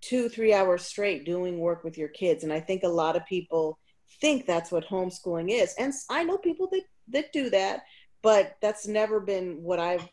[0.00, 2.44] two, three hours straight doing work with your kids.
[2.44, 3.78] And I think a lot of people
[4.20, 5.74] think that's what homeschooling is.
[5.78, 7.82] And I know people that, that do that,
[8.22, 10.06] but that's never been what I've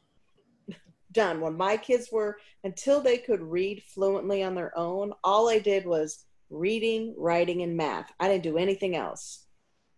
[1.11, 1.41] done.
[1.41, 5.85] When my kids were, until they could read fluently on their own, all I did
[5.85, 8.11] was reading, writing, and math.
[8.19, 9.45] I didn't do anything else.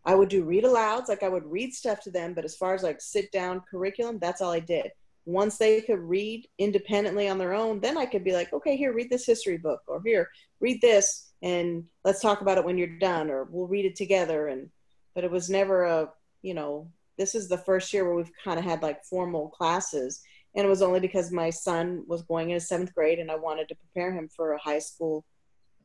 [0.03, 2.73] I would do read alouds, like I would read stuff to them, but as far
[2.73, 4.91] as like sit down curriculum, that's all I did.
[5.25, 8.93] Once they could read independently on their own, then I could be like, okay, here,
[8.93, 10.27] read this history book, or here,
[10.59, 14.47] read this, and let's talk about it when you're done, or we'll read it together.
[14.47, 14.69] And
[15.13, 16.09] but it was never a,
[16.41, 20.21] you know, this is the first year where we've kind of had like formal classes,
[20.55, 23.67] and it was only because my son was going into seventh grade, and I wanted
[23.69, 25.23] to prepare him for a high school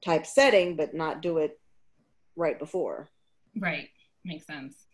[0.05, 1.61] type setting, but not do it
[2.37, 3.09] right before.
[3.59, 3.89] Right.
[4.25, 4.86] Makes sense.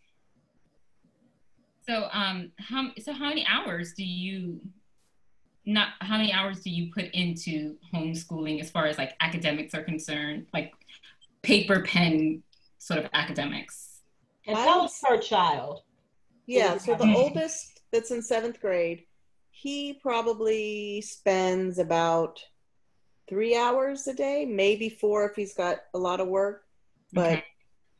[1.85, 4.61] So um how so how many hours do you
[5.65, 9.83] not how many hours do you put into homeschooling as far as like academics are
[9.83, 10.73] concerned, like
[11.41, 12.43] paper pen
[12.79, 14.01] sort of academics?
[14.45, 15.81] and I tell would us per child
[16.45, 19.03] Yeah, so the oldest that's in seventh grade,
[19.51, 22.39] he probably spends about
[23.29, 26.63] three hours a day, maybe four if he's got a lot of work,
[27.13, 27.43] but Okay.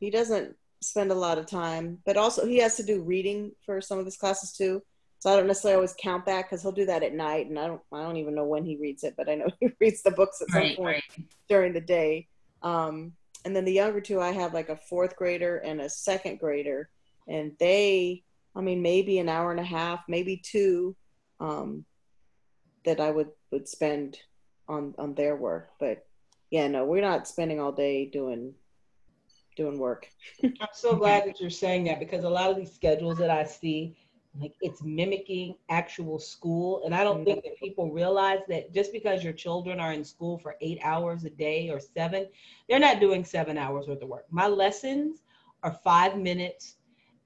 [0.00, 1.98] he doesn't spend a lot of time.
[2.06, 4.82] But also, he has to do reading for some of his classes too.
[5.18, 7.66] So I don't necessarily always count that because he'll do that at night, and I
[7.66, 10.10] don't I don't even know when he reads it, but I know he reads the
[10.10, 11.26] books at some Right, point right.
[11.48, 12.28] during the day.
[12.62, 13.12] Um,
[13.44, 16.88] and then the younger two, I have like a fourth grader and a second grader,
[17.26, 18.22] and they,
[18.54, 20.94] I mean, maybe an hour and a half, maybe two,
[21.40, 21.84] um,
[22.84, 24.18] that I would would spend
[24.68, 25.70] on on their work.
[25.80, 26.06] But
[26.50, 28.54] yeah, no, we're not spending all day doing
[29.56, 30.08] doing work.
[30.42, 33.44] I'm so glad that you're saying that because a lot of these schedules that I
[33.44, 33.96] see,
[34.40, 36.82] like it's mimicking actual school.
[36.84, 40.38] And I don't think that people realize that just because your children are in school
[40.38, 42.26] for eight hours a day or seven,
[42.68, 44.26] they're not doing seven hours worth of work.
[44.30, 45.22] My lessons
[45.62, 46.76] are five minutes.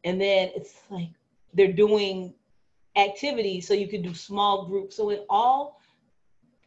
[0.04, 1.08] And then it's like
[1.54, 2.34] they're doing
[2.96, 4.96] activities so you can do small groups.
[4.96, 5.80] So it all,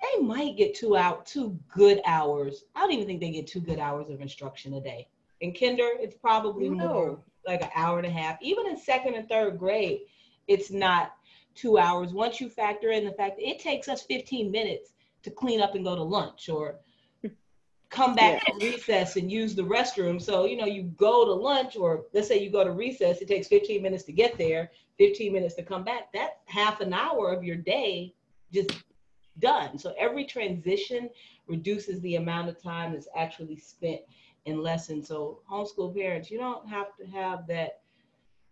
[0.02, 2.64] they might get two out, two good hours.
[2.76, 5.08] I don't even think they get two good hours of instruction a day.
[5.42, 6.88] In kinder, it's probably No.
[6.88, 8.38] more like an hour and a half.
[8.42, 10.02] Even in second and third grade,
[10.48, 11.16] it's not
[11.56, 12.14] two hours.
[12.14, 15.76] Once you factor in the fact that it takes us 15 minutes to clean up
[15.76, 16.80] and go to lunch or
[17.90, 20.22] come back from recess and use the restroom.
[20.22, 23.28] So, you know, you go to lunch or let's say you go to recess, it
[23.28, 26.14] takes 15 minutes to get there, 15 minutes to come back.
[26.14, 28.14] That's half an hour of your day
[28.54, 28.72] just
[29.40, 29.78] done.
[29.78, 31.10] So every transition
[31.48, 34.02] reduces the amount of time that's actually spent
[34.46, 35.08] in lessons.
[35.08, 37.82] So homeschool parents, you don't have to have that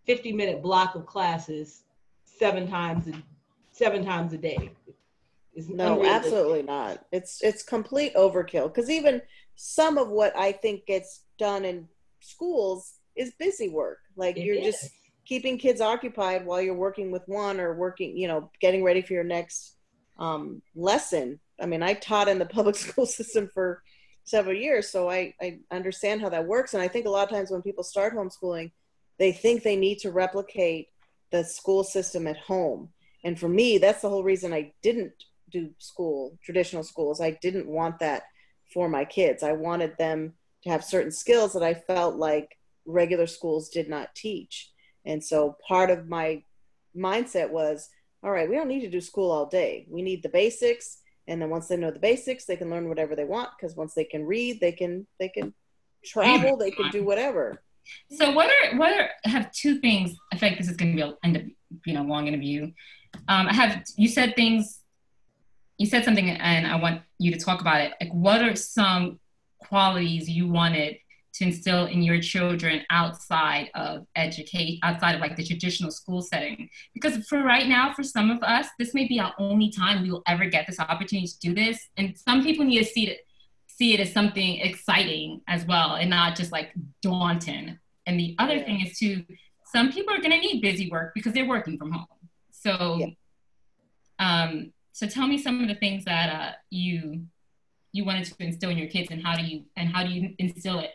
[0.06, 1.82] 50 minute block of classes
[2.24, 3.12] seven times a,
[3.72, 4.70] seven times a day.
[5.54, 7.04] It's No, absolutely not.
[7.12, 9.20] It's it's complete overkill because even
[9.56, 11.88] some of what I think gets done in
[12.20, 13.98] schools is busy work.
[14.16, 14.64] Like It you're is.
[14.64, 14.90] just
[15.24, 19.12] keeping kids occupied while you're working with one or working, you know, getting ready for
[19.12, 19.76] your next
[20.18, 21.40] um, lesson.
[21.60, 23.82] I mean, I taught in the public school system for
[24.30, 26.74] several years, so I, I understand how that works.
[26.74, 28.70] And I think a lot of times when people start homeschooling,
[29.18, 30.88] they think they need to replicate
[31.30, 32.88] the school system at home.
[33.24, 35.12] And for me, that's the whole reason I didn't
[35.50, 37.20] do school, traditional schools.
[37.20, 38.22] I didn't want that
[38.72, 39.42] for my kids.
[39.42, 44.14] I wanted them to have certain skills that I felt like regular schools did not
[44.14, 44.70] teach.
[45.04, 46.42] And so part of my
[46.96, 47.88] mindset was,
[48.22, 49.86] all right, we don't need to do school all day.
[49.88, 50.98] We need the basics.
[51.30, 53.94] And then once they know the basics, they can learn whatever they want because once
[53.94, 55.54] they can read, they can they can
[56.04, 57.62] travel, they can do whatever.
[58.10, 60.16] So what are what are I have two things.
[60.32, 61.44] I feel like this is going to be a end up
[61.86, 62.72] you know long interview.
[63.28, 64.80] Um, I have you said things.
[65.78, 67.92] You said something, and I want you to talk about it.
[68.00, 69.18] Like, what are some
[69.60, 70.98] qualities you wanted
[71.34, 76.68] to instill in your children outside of educate, outside of like the traditional school setting?
[76.94, 80.10] Because for right now, for some of us, this may be our only time we
[80.10, 83.20] will ever get this opportunity to do this, and some people need to see it
[83.66, 87.78] see it as something exciting as well and not just like daunting.
[88.04, 88.64] And the other Yeah.
[88.66, 89.24] thing is too,
[89.72, 92.06] some people are going to need busy work because they're working from home.
[92.50, 93.06] So, Yeah.
[94.18, 97.26] um, so tell me some of the things that uh, you
[97.92, 100.34] you wanted to instill in your kids, and how do you and how do you
[100.38, 100.90] instill it,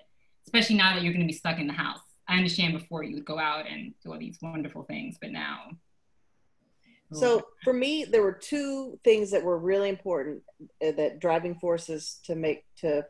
[0.45, 1.99] especially now that you're going to be stuck in the house.
[2.27, 5.71] I understand before you would go out and do all these wonderful things, but now.
[7.13, 10.41] So for me, there were two things that were really important
[10.85, 13.05] uh, that driving forces to make to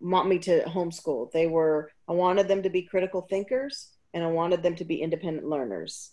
[0.00, 1.32] want me to homeschool.
[1.32, 5.02] They were I wanted them to be critical thinkers and I wanted them to be
[5.02, 6.12] independent learners.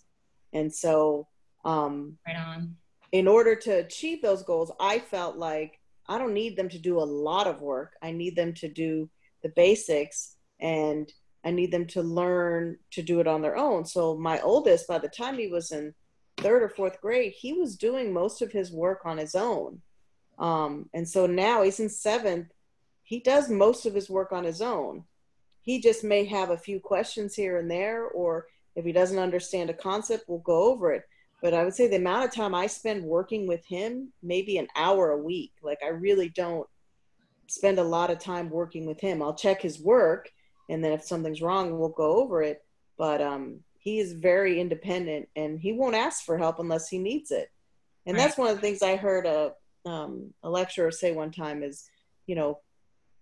[0.52, 1.28] And so
[1.64, 2.76] um, right on.
[3.12, 6.98] in order to achieve those goals, I felt like I don't need them to do
[6.98, 7.92] a lot of work.
[8.02, 9.08] I need them to do
[9.42, 11.12] the basics and
[11.44, 13.84] I need them to learn to do it on their own.
[13.84, 15.92] So my oldest, by the time he was in
[16.38, 19.82] third or fourth grade, he was doing most of his work on his own.
[20.38, 22.48] Um, and so now he's in seventh.
[23.02, 25.04] He does most of his work on his own.
[25.60, 29.68] He just may have a few questions here and there, or if he doesn't understand
[29.68, 31.04] a concept, we'll go over it
[31.42, 34.68] but I would say the amount of time I spend working with him, maybe an
[34.76, 35.52] hour a week.
[35.60, 36.68] Like I really don't
[37.48, 39.20] spend a lot of time working with him.
[39.20, 40.30] I'll check his work,
[40.72, 42.64] and then if something's wrong, we'll go over it.
[42.98, 47.30] But um, he is very independent, and he won't ask for help unless he needs
[47.30, 47.50] it.
[48.06, 49.52] And that's one of the things I heard a
[49.84, 51.88] um, a lecturer say one time is,
[52.26, 52.58] you know,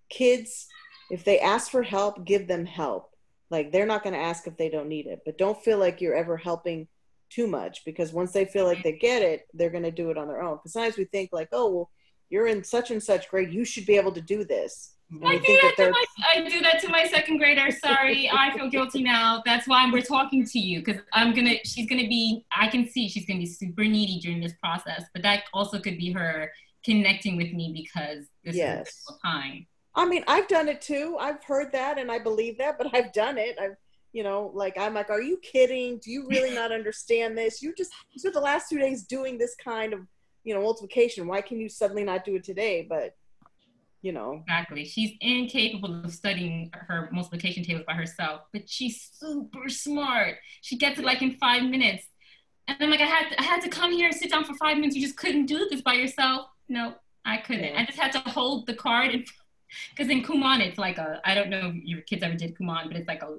[0.09, 0.67] kids
[1.11, 3.11] if they ask for help, give them help.
[3.51, 6.01] Like they're not going to ask if they don't need it, but don't feel like
[6.01, 6.87] you're ever helping
[7.29, 10.19] too much because once they feel like they get it, they're going to do it
[10.19, 10.57] on their own.
[10.57, 11.91] Because sometimes we think like, oh, well,
[12.29, 14.95] you're in such and such grade, you should be able to do this.
[15.25, 17.71] I do, that that to my, I do that to my second grader.
[17.71, 19.43] Sorry, I feel guilty now.
[19.45, 21.55] That's why we're talking to you because I'm gonna.
[21.65, 22.45] She's gonna be.
[22.57, 25.99] I can see she's gonna be super needy during this process, but that also could
[25.99, 26.51] be her
[26.85, 28.89] connecting with me because this Yes.
[28.89, 29.67] is a time.
[29.95, 31.17] I mean, I've done it too.
[31.19, 33.59] I've heard that and I believe that, but I've done it.
[33.61, 33.75] I've,
[34.13, 35.99] you know, like I'm like, are you kidding?
[35.99, 37.61] Do you really not understand this?
[37.61, 40.01] You just you spent the last two days doing this kind of,
[40.45, 41.27] you know, multiplication.
[41.27, 42.87] Why can you suddenly not do it today?
[42.89, 43.17] But,
[44.03, 44.85] you know, Exactly.
[44.85, 50.37] She's incapable of studying her multiplication tables by herself, but she's super smart.
[50.63, 52.05] She gets it like in five minutes.
[52.67, 54.55] And I'm like, I had to, I had to come here and sit down for
[54.55, 54.97] five minutes.
[54.97, 56.47] You just couldn't do this by yourself.
[56.69, 57.65] No, I couldn't.
[57.65, 57.81] Yeah.
[57.81, 59.27] I just had to hold the card and
[59.91, 62.89] because in Kumon it's like a I don't know if your kids ever did Kumon,
[62.89, 63.39] but it's like a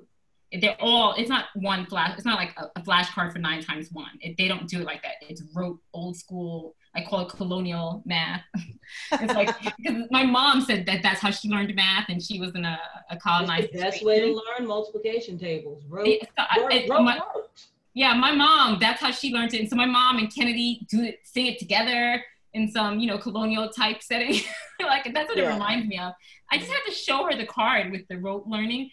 [0.60, 3.64] they're all it's not one flash it's not like a, a flash card for nine
[3.64, 7.22] times one it, they don't do it like that it's rote old school i call
[7.22, 8.42] it colonial math
[9.14, 12.54] it's like because my mom said that that's how she learned math and she was
[12.56, 12.78] in a,
[13.10, 15.84] a colonized That's the best way to learn multiplication tables.
[15.88, 17.68] Rote, Yeah, so I- rote, it- rote my- works.
[17.94, 19.62] yeah, my mom, that's how she learned it.
[19.62, 22.22] And so my mom and Kennedy do it, sing it together
[22.54, 24.42] in some, you know, colonial type setting.
[24.82, 26.12] like that's what it reminds me of.
[26.52, 28.90] I just had to show her the card with the rote learning.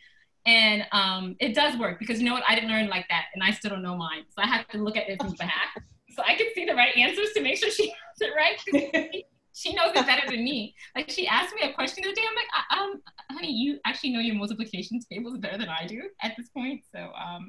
[0.46, 2.44] And um, it does work because you know what?
[2.48, 4.22] I didn't learn like that and I still don't know mine.
[4.30, 5.82] So I have to look at it from back
[6.18, 7.88] so I can see the right answers to make sure she
[8.20, 9.24] has it right.
[9.54, 10.74] she- knows it better than me.
[10.96, 12.22] Like she asked me a question the other day.
[12.28, 13.02] I'm like, "Uh, um,
[13.36, 16.82] honey, you actually know your multiplication tables better than I do at this point.
[16.92, 17.46] So um,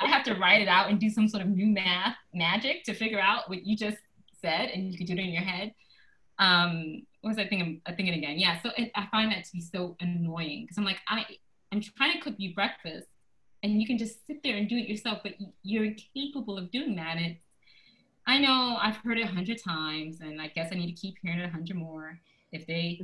[0.00, 2.94] I have to write it out and do some sort of new math magic to
[2.94, 3.98] figure out what you just
[4.40, 5.74] said, and you could do it in your head.
[6.38, 7.82] Um, what was I thinking?
[7.86, 8.38] I thinking again.
[8.38, 8.60] Yeah.
[8.62, 11.26] So it, I find that to be so annoying because I'm like, I
[11.72, 13.06] I'm trying to cook you breakfast,
[13.62, 16.96] and you can just sit there and do it yourself, but you're incapable of doing
[16.96, 17.16] that.
[17.18, 17.36] And
[18.26, 21.16] I know I've heard it a hundred times, and I guess I need to keep
[21.22, 22.18] hearing it a hundred more.
[22.52, 23.00] If they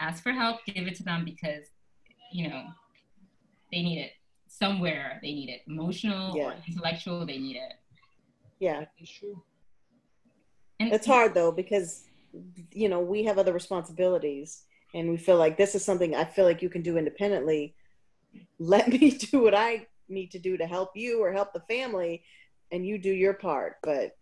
[0.00, 1.66] ask for help, give it to them because,
[2.32, 2.64] you know,
[3.72, 4.12] they need it
[4.48, 5.18] somewhere.
[5.22, 6.44] They need it emotional Yeah.
[6.44, 7.26] or intellectual.
[7.26, 7.72] They need it.
[8.60, 9.42] Yeah, It's true.
[10.80, 12.04] And it's hard though because
[12.72, 14.62] you know we have other responsibilities,
[14.94, 17.74] and we feel like this is something I feel like you can do independently.
[18.58, 22.22] Let me do what I need to do to help you or help the family,
[22.70, 23.76] and you do your part.
[23.82, 24.12] But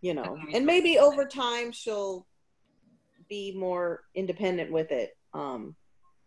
[0.00, 2.26] you know, and maybe over time she'll
[3.28, 5.10] be more independent with it.
[5.34, 5.76] Um,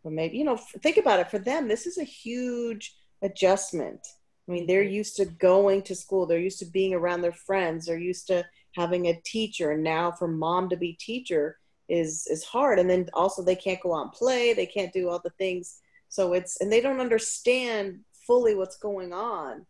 [0.04, 1.32] but maybe you know, f- think about it.
[1.32, 4.00] For them, this is a huge adjustment.
[4.48, 6.26] I mean, they're used to going to school.
[6.26, 7.86] They're used to being around their friends.
[7.86, 8.46] They're used to
[8.76, 9.72] having a teacher.
[9.72, 11.58] And now for mom to be teacher
[11.90, 12.80] is is hard.
[12.80, 14.54] And then also they can't go out and play.
[14.54, 15.80] They can't do all the things.
[16.10, 19.66] So it's and they don't understand fully what's going on.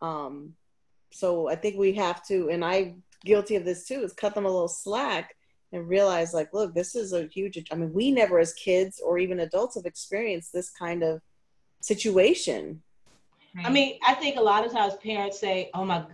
[0.00, 0.54] Um,
[1.12, 4.44] so I think we have to, and I'm guilty of this too, is cut them
[4.44, 5.34] a little slack
[5.72, 7.62] and realize like, look, this is a huge.
[7.70, 11.20] I mean, we never as kids or even adults have experienced this kind of
[11.80, 12.82] situation.
[13.64, 16.04] I mean, I think a lot of times parents say, "Oh my,"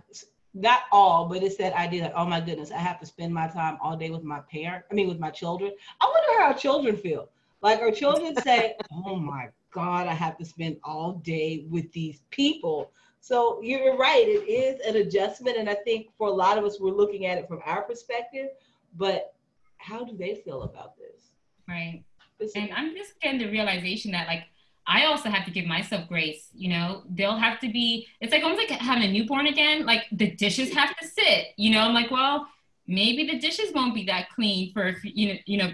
[0.53, 3.47] not all, but it's that idea that, "Oh my goodness, I have to spend my
[3.47, 4.85] time all day with my parent.
[4.89, 7.29] I mean, with my children." I wonder how children feel.
[7.61, 12.21] Like our children say, "Oh my God, I have to spend all day with these
[12.29, 16.63] people." So you're right; it is an adjustment, and I think for a lot of
[16.65, 18.49] us, we're looking at it from our perspective.
[18.95, 19.33] But
[19.77, 21.31] how do they feel about this?
[21.67, 22.03] right.
[22.39, 24.43] This- And I'm just getting the realization that like
[24.85, 26.49] I also have to give myself grace.
[26.53, 28.07] You know, they'll have to be.
[28.19, 29.85] It's like almost like having a newborn again.
[29.85, 31.47] Like the dishes have to sit.
[31.57, 32.47] You know, I'm like, well,
[32.87, 35.71] maybe the dishes won't be that clean for you know, you know,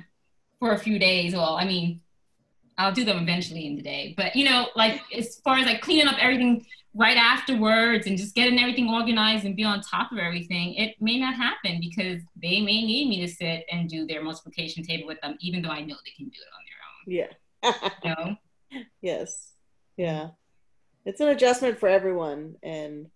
[0.60, 1.34] for a few days.
[1.34, 2.02] Well, I mean,
[2.80, 4.14] I'll do them eventually in the day.
[4.18, 6.66] But you know, like as far as like cleaning up everything
[6.96, 11.20] right afterwards and just getting everything organized and be on top of everything, it may
[11.20, 15.20] not happen because they may need me to sit and do their multiplication table with
[15.22, 17.96] them, even though I know they can do it on their own.
[18.04, 18.38] You know?
[19.02, 19.54] Yes.
[19.98, 20.30] Yeah.
[21.04, 23.08] It's an adjustment for everyone and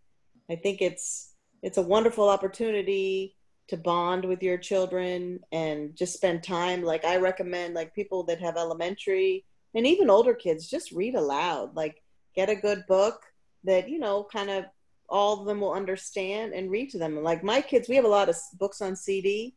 [0.50, 6.44] I think it's it's a wonderful opportunity to bond with your children and just spend
[6.44, 9.46] time like I recommend like people that have elementary
[9.76, 12.02] and even older kids just read aloud like
[12.36, 13.22] get a good book
[13.64, 14.66] that you know kind of
[15.10, 18.08] all of them will understand and read to them like my kids we have a
[18.08, 19.56] lot of books on CD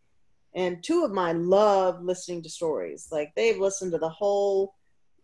[0.54, 4.74] and two of mine love listening to stories like they've listened to the whole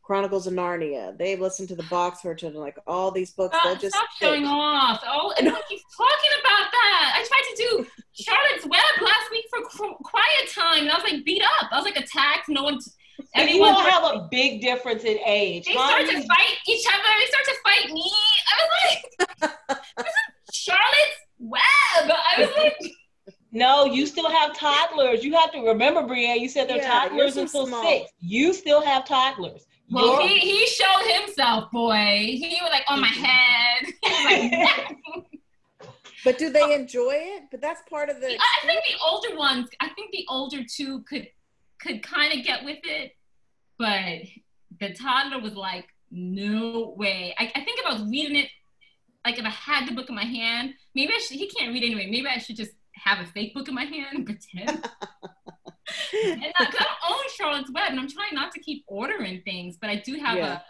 [0.02, 1.16] Chronicles of Narnia.
[1.16, 3.56] They've listened to the Box Merchant and like all these books.
[3.62, 5.00] They'll just stop showing off.
[5.06, 7.14] Oh, everyone keeps talking about that.
[7.16, 11.04] I tried to do Charlotte's Web last week for qu- quiet time, and I was
[11.04, 11.68] like beat up.
[11.70, 12.48] I was like attacked.
[12.48, 12.80] No one,
[13.34, 13.74] And you everyone.
[13.74, 15.64] all have a big difference in age.
[15.66, 17.08] They start to fight each other.
[17.18, 18.12] They start to fight me.
[18.48, 21.60] I was like, this is Charlotte's Web.
[21.96, 22.92] I was like,
[23.52, 25.22] No, you still have toddlers.
[25.22, 26.40] You have to remember, Brienne.
[26.40, 27.82] You said they're Yeah, toddlers so until small.
[27.82, 28.10] six.
[28.18, 29.66] You still have toddlers.
[29.90, 31.94] well, Your- he, he showed himself, boy.
[32.16, 33.24] He was like on my mm-hmm.
[33.24, 33.92] head.
[34.02, 34.68] He was
[35.06, 35.24] like,
[36.24, 37.44] But do they enjoy it?
[37.50, 38.28] But that's part of the.
[38.28, 41.28] I I think the older ones, I think the older two could
[41.80, 43.12] could kind of get with it,
[43.82, 44.22] but
[44.78, 47.34] the toddler was like, no way.
[47.36, 48.48] I, I think if I was reading it,
[49.24, 51.36] like if I had the book in my hand, maybe I should.
[51.36, 52.08] He can't read anyway.
[52.08, 54.68] Maybe I should just have a fake book in my hand and pretend.
[56.14, 59.90] and I, don't own Charlotte's Web, and I'm trying not to keep ordering things, but
[59.90, 60.60] I do have Yeah.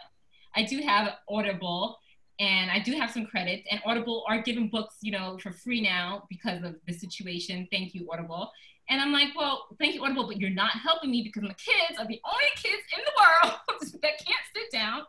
[0.56, 1.98] a, I do have Audible,
[2.40, 3.66] and I do have some credits.
[3.70, 7.68] And Audible are giving books, you know, for free now because of the situation.
[7.70, 8.50] Thank you, Audible.
[8.92, 11.98] And I'm like, well, thank you, Audible, but you're not helping me because my kids
[11.98, 13.58] are the only kids in the world
[14.02, 15.06] that can't sit down and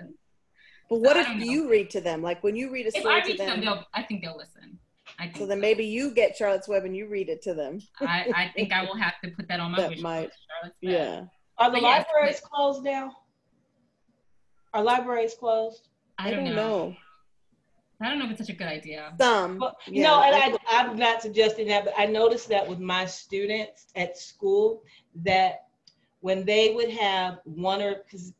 [0.00, 0.14] listen.
[0.88, 1.44] But what I if don't know.
[1.44, 2.22] you read to them?
[2.22, 3.60] Like when you read a If story I to read to them, them.
[3.60, 4.78] they'll, I think they'll listen.
[5.18, 5.60] I think So then so.
[5.60, 7.80] maybe you get Charlotte's Web and you read it to them.
[8.00, 10.38] I, I think I will have to put that on my That wish might- list.
[10.48, 10.92] Charlotte's Web.
[10.92, 11.24] Yeah.
[11.58, 13.12] Are the But yes, libraries closed now?
[14.72, 15.88] Are libraries closed?
[16.18, 16.96] I don't, know.
[18.00, 19.14] I don't know if it's such a good idea.
[19.18, 19.58] Some.
[19.58, 22.78] Well, yeah, no, and I- I, I'm not suggesting that, but I noticed that with
[22.78, 24.82] my students at school,
[25.24, 25.68] that
[26.20, 28.34] when they would have one or, because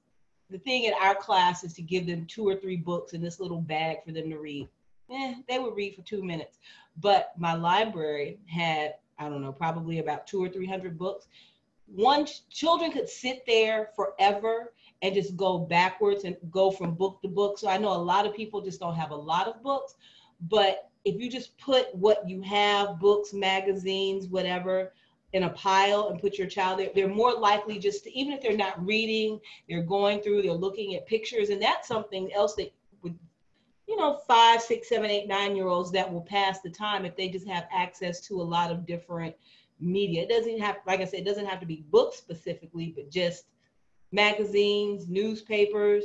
[0.51, 3.41] the thing in our class is to give them two or three books in this
[3.41, 4.69] little bag for them to read.
[5.11, 6.59] Eh, they would read for two minutes.
[6.99, 11.27] But my library had, I don't know, probably about two or 300 books.
[11.87, 14.73] One, children could sit there forever
[15.03, 17.59] and just go backwards and go from book to book.
[17.59, 19.95] So I know a lot of people just don't have a lot of books,
[20.49, 24.93] but if you just put what you have, books, magazines, whatever,
[25.33, 28.41] in a pile and put your child there, they're more likely just to, even if
[28.41, 29.39] they're not reading,
[29.69, 32.73] they're going through, they're looking at pictures, and that's something else that
[33.03, 33.17] would
[33.87, 37.17] you know, five, six, seven, eight, nine year olds that will pass the time if
[37.17, 39.35] they just have access to a lot of different
[39.79, 40.23] media.
[40.23, 43.45] It doesn't have, like I said, it doesn't have to be books specifically, but just
[44.13, 46.05] magazines, newspapers,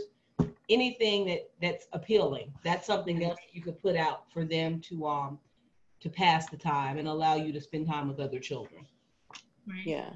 [0.69, 2.51] anything that that's appealing.
[2.63, 5.39] That's something else that you could put out for them to um
[6.01, 8.85] to pass the time and allow you to spend time with other children.
[9.67, 9.85] Right.
[9.85, 10.09] Yeah.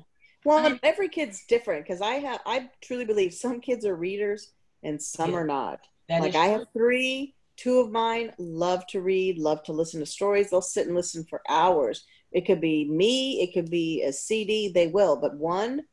[0.43, 4.51] Well, every kid's different because I have I truly believe some kids are readers
[4.83, 5.37] and some Yeah.
[5.37, 5.79] are not.
[6.09, 10.05] That like I have three, two of mine love to read, love to listen to
[10.05, 10.49] stories.
[10.49, 12.05] They'll sit and listen for hours.
[12.31, 15.83] It could be me, it could be a CD, they will, but one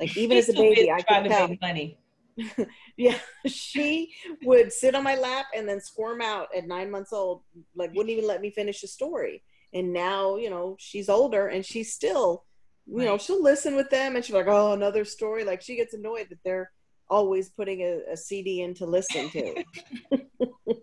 [0.00, 1.48] like even as a She's too busy baby, I trying could to tell.
[1.48, 1.98] make money.
[2.96, 7.42] Yeah, she would sit on my lap and then squirm out at nine months old,
[7.74, 9.42] like wouldn't even let me finish a story.
[9.72, 12.44] And now, you know, she's older and she's still,
[12.86, 15.44] you know, she'll listen with them and she's like, oh, another story.
[15.44, 16.70] Like she gets annoyed that they're
[17.08, 19.64] always putting a, a CD in to listen to.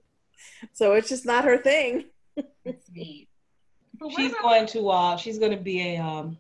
[0.73, 2.05] so it's just not her thing.
[2.65, 3.29] That's sweet.
[4.15, 6.37] She's going to uh she's going to be a um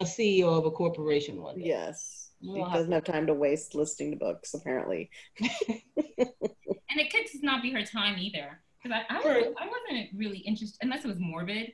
[0.00, 1.66] a CEO of a corporation one day.
[1.66, 2.30] Yes.
[2.42, 5.10] She We'll have doesn't have time to waste listening to books, apparently.
[5.40, 5.48] and
[5.96, 8.60] it could just not be her time either.
[8.82, 9.34] Because I, I, True.
[9.34, 11.72] was, I wasn't really interested unless it was morbid.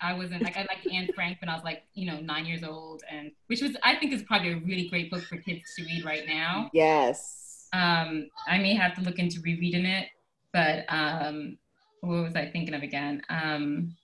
[0.00, 2.64] I wasn't like I liked Anne Frank when I was like you know nine years
[2.64, 5.84] old, and which was I think is probably a really great book for kids to
[5.84, 6.70] read right now.
[6.72, 7.68] Yes.
[7.72, 10.08] Um, I may have to look into rereading it,
[10.52, 11.56] but um,
[12.00, 13.22] what was I thinking of again?
[13.30, 13.94] Um,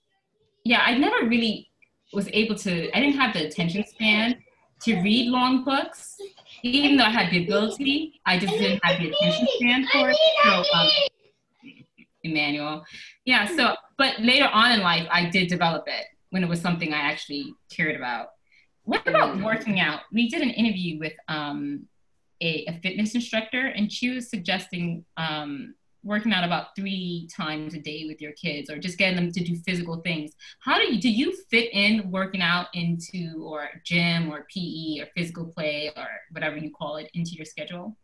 [0.65, 1.69] yeah, I never really
[2.13, 2.91] was able to.
[2.97, 4.37] I didn't have the attention span
[4.83, 6.17] to read long books,
[6.63, 8.21] even though I had the ability.
[8.27, 10.17] I just didn't have the attention span for it.
[10.45, 10.89] So, um,
[12.23, 12.85] Emmanuel,
[13.25, 13.47] yeah.
[13.57, 16.99] So, but later on in life, I did develop it when it was something I
[16.99, 18.29] actually cared about.
[18.85, 20.01] What about working out?
[20.13, 21.87] We did an interview with um,
[22.41, 25.75] a, a fitness instructor, and she was suggesting um,
[26.09, 29.45] working out about three times a day with your kids, or just getting them to
[29.45, 30.33] do physical things.
[30.61, 31.11] How do you do?
[31.11, 36.57] You fit in working out into or gym or PE or physical play or whatever
[36.57, 37.97] you call it into your schedule?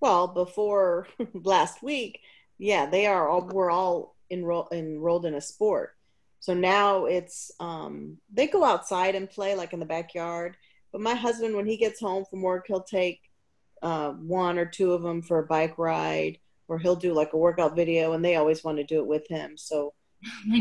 [0.00, 2.20] Well, before last week,
[2.58, 5.94] yeah, they are all we're all enroll, enrolled in a sport.
[6.40, 10.56] So now it's um they go outside and play like in the backyard.
[10.92, 13.20] But my husband, when he gets home from work, he'll take
[13.82, 17.38] uh, one or two of them for a bike ride, or he'll do like a
[17.38, 19.56] workout video, and they always want to do it with him.
[19.56, 19.94] So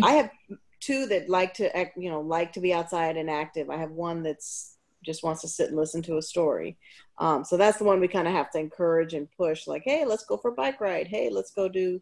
[0.03, 0.31] I have
[0.79, 3.69] two that like to act- you know like to be outside and active.
[3.69, 6.77] I have one that's just wants to sit and listen to a story.
[7.19, 9.67] Um, so that's the one we kind of have to encourage and push.
[9.67, 11.07] Like, hey, let's go for a bike ride.
[11.07, 12.01] Hey, let's go do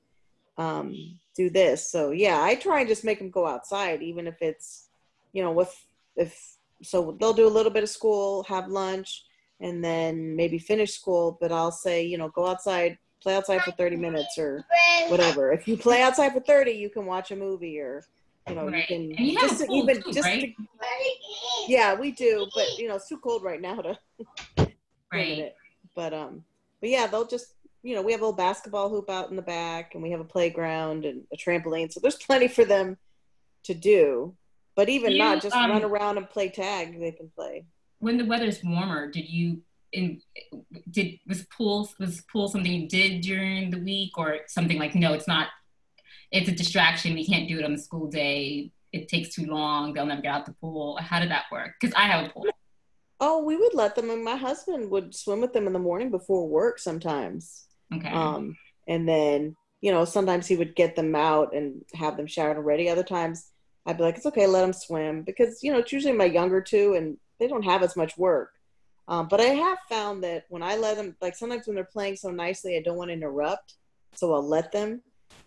[0.57, 1.89] um, do this.
[1.91, 4.89] So yeah, I try and just make them go outside, even if it's
[5.33, 5.73] you know with
[6.15, 9.23] if so they'll do a little bit of school, have lunch,
[9.59, 11.37] and then maybe finish school.
[11.39, 14.65] But I'll say you know go outside, play outside for thirty minutes or
[15.09, 15.51] whatever.
[15.51, 18.03] If you play outside for 30, you can watch a movie or,
[18.47, 18.89] you know, Right.
[18.89, 20.55] you can you just to even, too, just right?
[20.57, 20.63] to,
[21.67, 23.97] yeah, we do, but you know, it's too cold right now to
[25.11, 25.39] Right.
[25.39, 25.55] it.
[25.95, 26.43] But, um,
[26.81, 27.47] but yeah, they'll just,
[27.83, 30.19] you know, we have a little basketball hoop out in the back and we have
[30.19, 31.91] a playground and a trampoline.
[31.91, 32.97] So there's plenty for them
[33.63, 34.35] to do,
[34.75, 37.65] but even You, not just um, run around and play tag, they can play.
[37.99, 39.61] When the weather's warmer, did you
[39.95, 40.21] in
[40.91, 45.13] did was pool was pool something you did during the week or something like no,
[45.13, 45.47] it's not.
[46.31, 47.13] It's a distraction.
[47.13, 48.71] We can't do it on the school day.
[48.91, 49.93] It takes too long.
[49.93, 50.97] They'll never get out the pool.
[50.97, 51.71] How did that work?
[51.79, 52.45] Because I have a pool.
[53.19, 56.11] Oh, we would let them, and my husband would swim with them in the morning
[56.11, 57.67] before work sometimes.
[57.93, 58.09] Okay.
[58.09, 62.57] Um, and then, you know, sometimes he would get them out and have them showered
[62.57, 62.89] and ready.
[62.89, 63.51] Other times
[63.85, 66.61] I'd be like, it's okay, let them swim because, you know, it's usually my younger
[66.61, 68.51] two and they don't have as much work.
[69.07, 72.15] Um, but I have found that when I let them, like sometimes when they're playing
[72.15, 73.75] so nicely, I don't want to interrupt.
[74.15, 75.01] So I'll let them.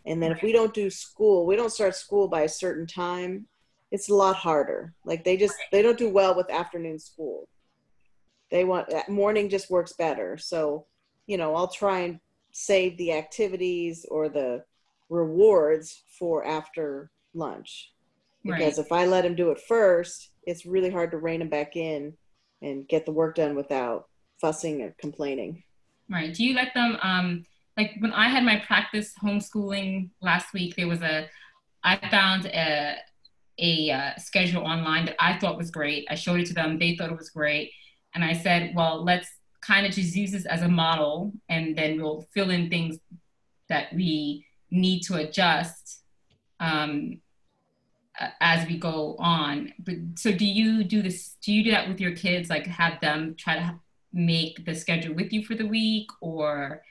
[0.07, 3.47] And then if we don't do school, we don't start school by a certain time,
[3.91, 4.95] it's a lot harder.
[5.05, 7.49] Like they just, they don't do well with afternoon school.
[8.51, 10.39] They want, morning just works better.
[10.39, 10.87] So,
[11.27, 12.21] you know, I'll try and
[12.53, 14.65] save the activities or the
[15.09, 17.93] rewards for after lunch.
[18.45, 18.87] Because right.
[18.87, 22.15] if I let them do it first, it's really hard to rein them back in
[22.63, 24.09] and get the work done without
[24.41, 25.63] fussing or complaining.
[26.11, 26.33] Right.
[26.33, 27.47] Do you let them um
[27.77, 31.29] like when I had my practice homeschooling last week, there was a
[31.85, 32.97] I found a
[33.61, 36.07] a uh, schedule online that I thought was great.
[36.09, 36.79] I showed it to them.
[36.79, 37.73] They thought it was great.
[38.15, 39.29] And I said, well, let's
[39.61, 42.99] kind of just use this as a model and then we'll fill in things
[43.69, 46.03] that we need to adjust
[46.61, 47.21] um,
[48.21, 49.73] Uh, as we go on.
[49.79, 51.37] But so do you do this?
[51.43, 52.51] Do you do that with your kids?
[52.51, 53.79] Like have them try to
[54.13, 56.83] make the schedule with you for the week or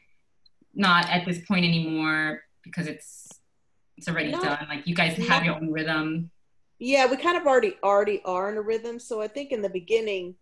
[0.74, 3.28] not at this point anymore because it's
[3.98, 4.42] it's already No.
[4.42, 4.68] done?
[4.70, 6.32] Like you guys have your own rhythm.
[6.80, 9.00] Yeah, we kind of already already are in a rhythm.
[9.00, 10.36] So I think in the beginning,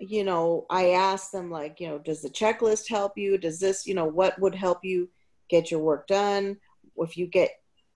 [0.00, 3.38] you know, I asked them like, you know, does the checklist help you?
[3.38, 5.08] Does this, you know, what would help you
[5.48, 6.58] get your work done?
[6.96, 7.50] If you get,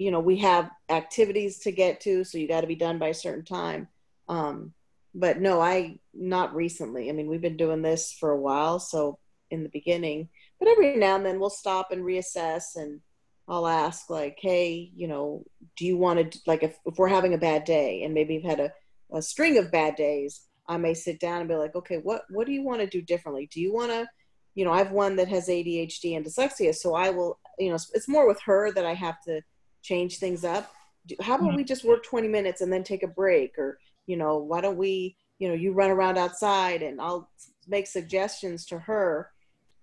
[0.04, 3.08] you know, we have activities to get to, so you got to be done by
[3.08, 3.88] a certain time.
[4.28, 4.74] Um,
[5.14, 7.08] but no, I not recently.
[7.08, 9.18] I mean, we've been doing this for a while, so
[9.50, 10.28] in the beginning,
[10.60, 13.00] but every now and then we'll stop and reassess and
[13.48, 15.42] I'll ask like, hey, you know,
[15.78, 18.44] do you want to like if, if we're having a bad day and maybe you've
[18.44, 18.70] had a,
[19.10, 22.46] a string of bad days, I may sit down and be like, okay, what what
[22.46, 23.48] do you want to do differently?
[23.50, 24.06] Do you want to,
[24.54, 28.08] you know, I've one that has ADHD and dyslexia, so I will, you know, it's
[28.08, 29.40] more with her that I have to
[29.84, 30.72] change things up.
[31.20, 31.56] How about Mhm.
[31.56, 34.76] we just work 20 minutes and then take a break or, you know, why don't
[34.78, 37.30] we, you know, you run around outside and I'll
[37.68, 39.30] make suggestions to her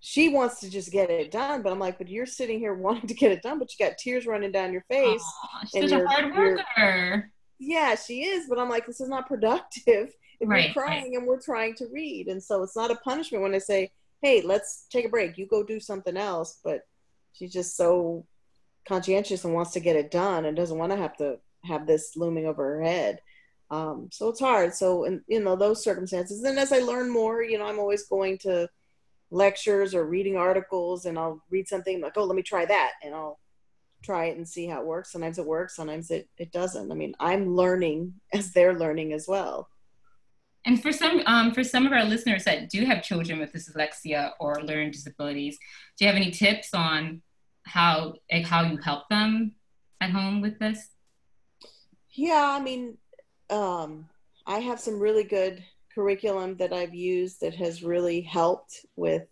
[0.03, 3.07] she wants to just get it done but i'm like but you're sitting here wanting
[3.07, 5.89] to get it done but you got tears running down your face Aw, she's and
[5.89, 7.31] such a hard worker.
[7.59, 11.27] yeah she is but i'm like this is not productive if Right, you're crying and
[11.27, 13.91] we're trying to read and so it's not a punishment when i say
[14.23, 16.81] hey let's take a break you go do something else but
[17.33, 18.25] she's just so
[18.87, 22.15] conscientious and wants to get it done and doesn't want to have to have this
[22.15, 23.19] looming over her head
[23.69, 27.43] um, so it's hard so in you know those circumstances and as i learn more
[27.43, 28.67] you know i'm always going to
[29.31, 32.91] lectures or reading articles and I'll read something like, oh, let me try that.
[33.01, 33.39] And I'll
[34.03, 35.11] try it and see how it works.
[35.11, 36.91] Sometimes it works, sometimes it, it doesn't.
[36.91, 39.69] I mean, I'm learning as they're learning as well.
[40.63, 44.31] And for some, um, for some of our listeners that do have children with dyslexia
[44.39, 45.57] or learning disabilities,
[45.97, 47.23] do you have any tips on
[47.65, 49.53] how like, how you help them
[49.99, 50.89] at home with this?
[52.13, 52.97] Yeah, I mean,
[53.49, 54.07] um,
[54.45, 59.27] I have some really good curriculum that I've used that has really helped with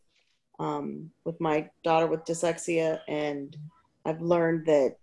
[0.59, 3.55] um, with my daughter with dyslexia, and
[4.05, 4.97] I've learned that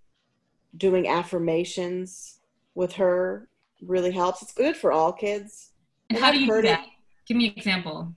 [0.77, 2.41] doing affirmations
[2.75, 3.49] with her
[3.81, 4.43] really helps.
[4.43, 5.71] It's good for all kids.
[6.11, 6.69] And And how I've do you do heard it.
[6.69, 6.87] that?
[7.27, 8.15] Give me an example.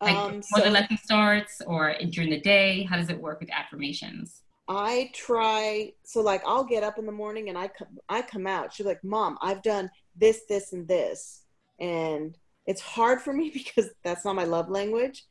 [0.00, 3.50] Like Um, before the lesson starts or during the day, how does it work with
[3.50, 4.42] affirmations?
[4.72, 8.46] I try so like I'll get up in the morning and I come I come
[8.46, 8.72] out.
[8.72, 11.42] She's like, "Mom, I've done this, this, and this,"
[11.80, 15.24] and it's hard for me because that's not my love language.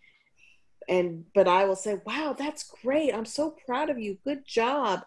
[0.90, 3.14] And but I will say, "Wow, that's great!
[3.14, 4.18] I'm so proud of you.
[4.26, 5.04] Good job."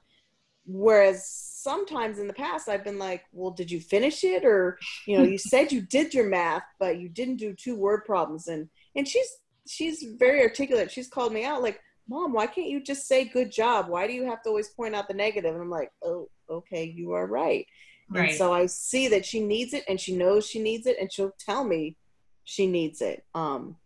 [0.64, 5.18] Whereas sometimes in the past I've been like, "Well, did you finish it?" Or you
[5.18, 8.48] know, you said you did your math, but you didn't do two word problems.
[8.48, 9.28] And and she's
[9.68, 10.90] she's very articulate.
[10.90, 13.88] She's called me out like mom why can't you just say good job?
[13.88, 15.52] Why do you have to always point out the negative?
[15.54, 17.66] and i'm like oh okay you are right,
[18.10, 18.28] Right.
[18.30, 21.12] and so i see that she needs it and she knows she needs it and
[21.12, 21.96] she'll tell me
[22.44, 23.24] she needs it.
[23.34, 23.76] Um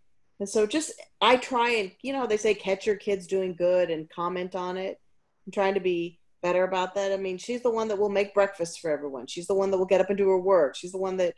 [0.40, 3.90] and so just i try and you know they say catch your kids doing good
[3.90, 4.98] and comment on it?
[5.46, 7.12] I'm trying to be better about that.
[7.12, 9.26] I mean she's the one that will make breakfast for everyone.
[9.26, 10.74] She's the one that will get up and do her work.
[10.76, 11.34] She's the one that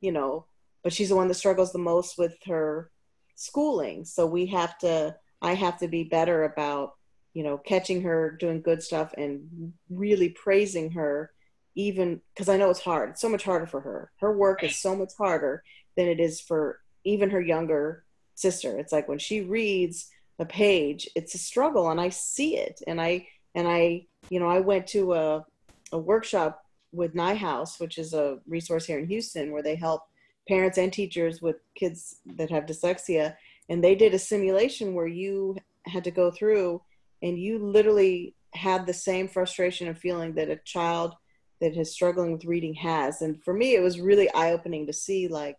[0.00, 0.46] you know
[0.82, 2.90] but she's the one that struggles the most with her
[3.36, 4.04] schooling.
[4.04, 6.94] So we have to i have to be better about
[7.34, 11.30] you know catching her doing good stuff and really praising her
[11.74, 13.10] even because i know it's hard.
[13.10, 14.10] It's so much harder for her.
[14.20, 15.62] Her work is so much harder
[15.96, 18.78] than it is for even her younger sister.
[18.78, 22.82] It's like when she reads a page it's a struggle and i see it.
[22.86, 25.46] And i and i you know i went to a,
[25.92, 30.02] a workshop with Neuhaus, which is a resource here in houston where they help
[30.48, 33.34] parents and teachers with kids that have dyslexia
[33.68, 35.56] and they did a simulation where you
[35.86, 36.80] had to go through
[37.22, 41.14] and you literally had the same frustration and feeling that a child
[41.60, 45.28] that is struggling with reading has and for me it was really eye-opening to see
[45.28, 45.56] like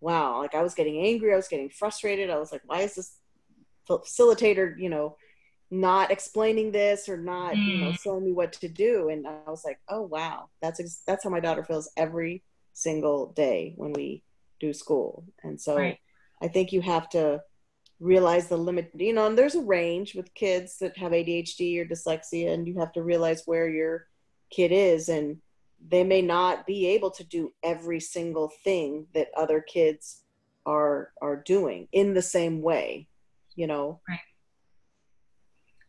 [0.00, 2.94] wow like i was getting angry i was getting frustrated i was like why is
[2.94, 3.16] this
[3.88, 5.16] facilitator you know
[5.70, 7.98] not explaining this or not you know Mm.
[8.02, 11.30] showing me what to do and i was like oh wow that's ex- that's how
[11.30, 12.42] my daughter feels every
[12.74, 14.22] single day when we
[14.60, 15.98] do school and so Right.
[16.42, 17.40] I think you have to
[18.00, 21.84] realize the limit you know and there's a range with kids that have adhd or
[21.84, 24.06] dyslexia and you have to realize where your
[24.50, 25.38] kid is and
[25.88, 30.22] they may not be able to do every single thing that other kids
[30.66, 33.08] are are doing in the same way
[33.54, 34.00] you know?
[34.08, 34.18] Right.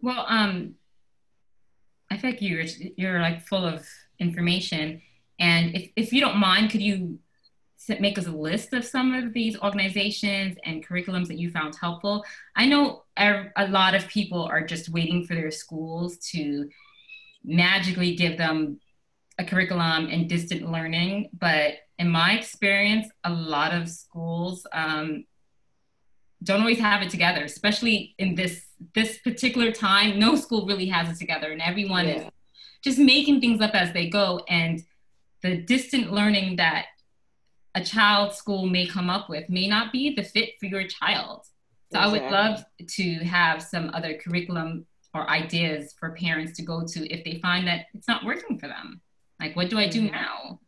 [0.01, 0.75] Well, um,
[2.11, 2.65] I feel like you're
[2.97, 3.87] you're like full of
[4.19, 5.01] information,
[5.39, 7.19] and if if you don't mind, could you
[7.99, 12.23] make us a list of some of these organizations and curriculums that you found helpful?
[12.55, 16.69] I know a lot of people are just waiting for their schools to
[17.43, 18.79] magically give them
[19.39, 25.25] a curriculum and distant learning, but in my experience, a lot of schools um,
[26.43, 30.19] don't always have it together, especially in this this particular time.
[30.19, 32.15] No school really has it together, and everyone yeah.
[32.15, 32.25] is
[32.83, 34.41] just making things up as they go.
[34.49, 34.83] And
[35.41, 36.87] the distant learning that
[37.75, 41.45] a child school may come up with may not be the fit for your child.
[41.91, 42.19] So exactly.
[42.19, 47.13] I would love to have some other curriculum or ideas for parents to go to
[47.13, 49.01] if they find that it's not working for them.
[49.39, 50.15] Like, what do I do mm-hmm.
[50.15, 50.59] now?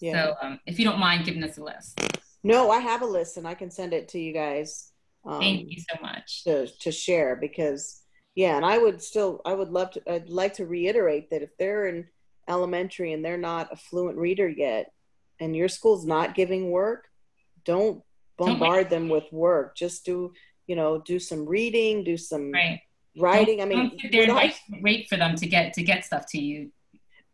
[0.00, 0.12] Yeah.
[0.12, 2.00] So, um, if you don't mind giving us a list.
[2.44, 4.92] No, I have a list and I can send it to you guys.
[5.24, 6.44] Um, Thank you so much.
[6.44, 8.02] To, to share because,
[8.34, 11.50] yeah, and I would still, I would love to, I'd like to reiterate that if
[11.58, 12.06] they're in
[12.48, 14.92] elementary and they're not a fluent reader yet
[15.42, 17.08] and your school's not giving work,
[17.64, 18.02] don't
[18.38, 19.76] bombard them with work.
[19.76, 20.32] Just do,
[20.68, 22.80] you know, do some reading, do some right.
[23.18, 23.58] writing.
[23.58, 26.70] Don't, I mean, there wait, wait, for them to get to get stuff to you.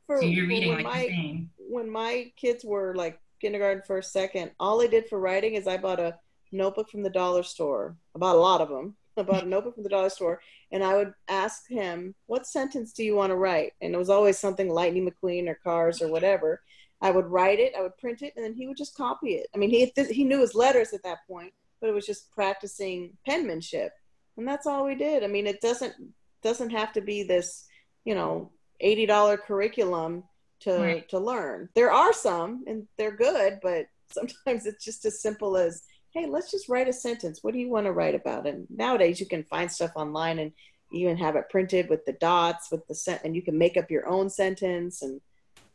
[0.06, 4.82] For, so you're reading like my, When my kids were like kindergarten, first, second, all
[4.82, 6.16] I did for writing is I bought a
[6.50, 7.94] notebook from the dollar store.
[8.16, 8.96] I bought a lot of them.
[9.18, 10.40] I bought a notebook from the dollar store,
[10.72, 14.08] and I would ask him, "What sentence do you want to write?" And it was
[14.08, 16.62] always something Lightning McQueen or Cars or whatever.
[17.00, 19.46] I would write it, I would print it, and then he would just copy it.
[19.54, 23.16] I mean, he he knew his letters at that point, but it was just practicing
[23.26, 23.92] penmanship,
[24.36, 25.22] and that's all we did.
[25.22, 25.94] I mean, it doesn't
[26.42, 27.66] doesn't have to be this,
[28.04, 30.24] you know, eighty dollar curriculum
[30.60, 31.08] to right.
[31.10, 31.68] to learn.
[31.74, 35.82] There are some, and they're good, but sometimes it's just as simple as,
[36.14, 37.40] hey, let's just write a sentence.
[37.42, 38.46] What do you want to write about?
[38.46, 40.52] And nowadays, you can find stuff online and
[40.90, 43.90] even have it printed with the dots, with the set, and you can make up
[43.90, 45.20] your own sentence and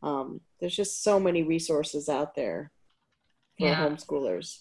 [0.04, 2.72] um, there's just so many resources out there
[3.58, 3.88] for yeah.
[3.88, 4.60] homeschoolers.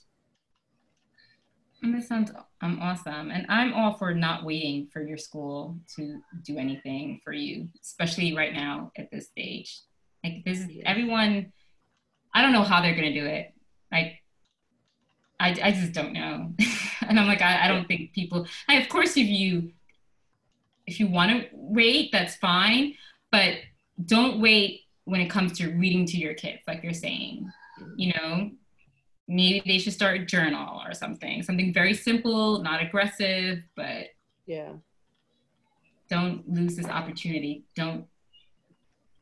[1.83, 2.31] And this sounds
[2.61, 3.33] um, awesome.
[3.33, 8.37] And I'm all for not waiting for your school to do anything for you, especially
[8.37, 9.81] right now at this stage.
[10.23, 11.53] Like this is everyone,
[12.33, 13.53] I don't know how they're going to do it.
[13.91, 14.23] Like,
[15.41, 16.53] I, I just don't know.
[17.09, 19.73] and I'm like, I, I don't think people, I, of course, if you,
[20.87, 22.95] if you want to wait, that's fine,
[23.33, 23.55] but
[24.07, 27.51] don't wait when it comes to reading to your kids, like you're saying,
[27.97, 28.51] you know,
[29.29, 34.09] maybe they should start a journal or something, something very simple, not aggressive, but
[34.47, 34.73] yeah,
[36.09, 37.65] don't lose this opportunity.
[37.75, 38.05] Don't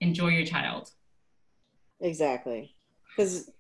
[0.01, 0.91] enjoy your child.
[2.01, 2.75] Exactly,
[3.11, 3.51] because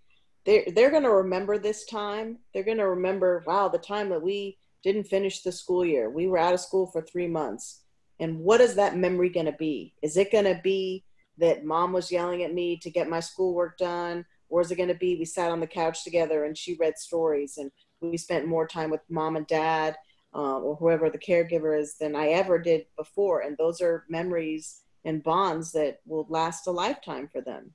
[0.44, 2.38] they're they're going to remember this time.
[2.52, 6.10] They're going to remember, wow, the time that we didn't finish the school year.
[6.10, 7.82] We were out of school for three months.
[8.18, 9.94] And what is that memory going to be?
[10.02, 11.04] Is it going to be
[11.41, 14.24] that mom was yelling at me to get my schoolwork done?
[14.59, 17.57] Is it going to be we sat on the couch together and she read stories
[17.57, 17.70] and
[18.01, 19.97] we spent more time with mom and dad
[20.34, 23.41] uh, or whoever the caregiver is than I ever did before?
[23.41, 27.72] And those are memories and bonds that will last a lifetime for them.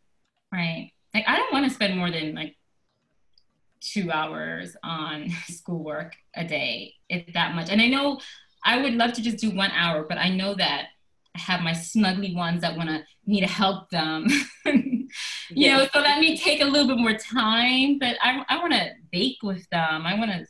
[0.52, 0.92] Right.
[1.14, 2.56] Like, I don't want to spend more than like
[3.80, 7.70] two hours on schoolwork a day, if that much.
[7.70, 8.20] And I know
[8.64, 10.88] I would love to just do one hour, but I know that
[11.36, 14.28] have my snuggly ones that want to me to help them.
[14.66, 15.08] you
[15.50, 15.78] yeah.
[15.78, 18.92] know, so that may take a little bit more time, but I, I want to
[19.12, 20.06] bake with them.
[20.06, 20.46] I want to,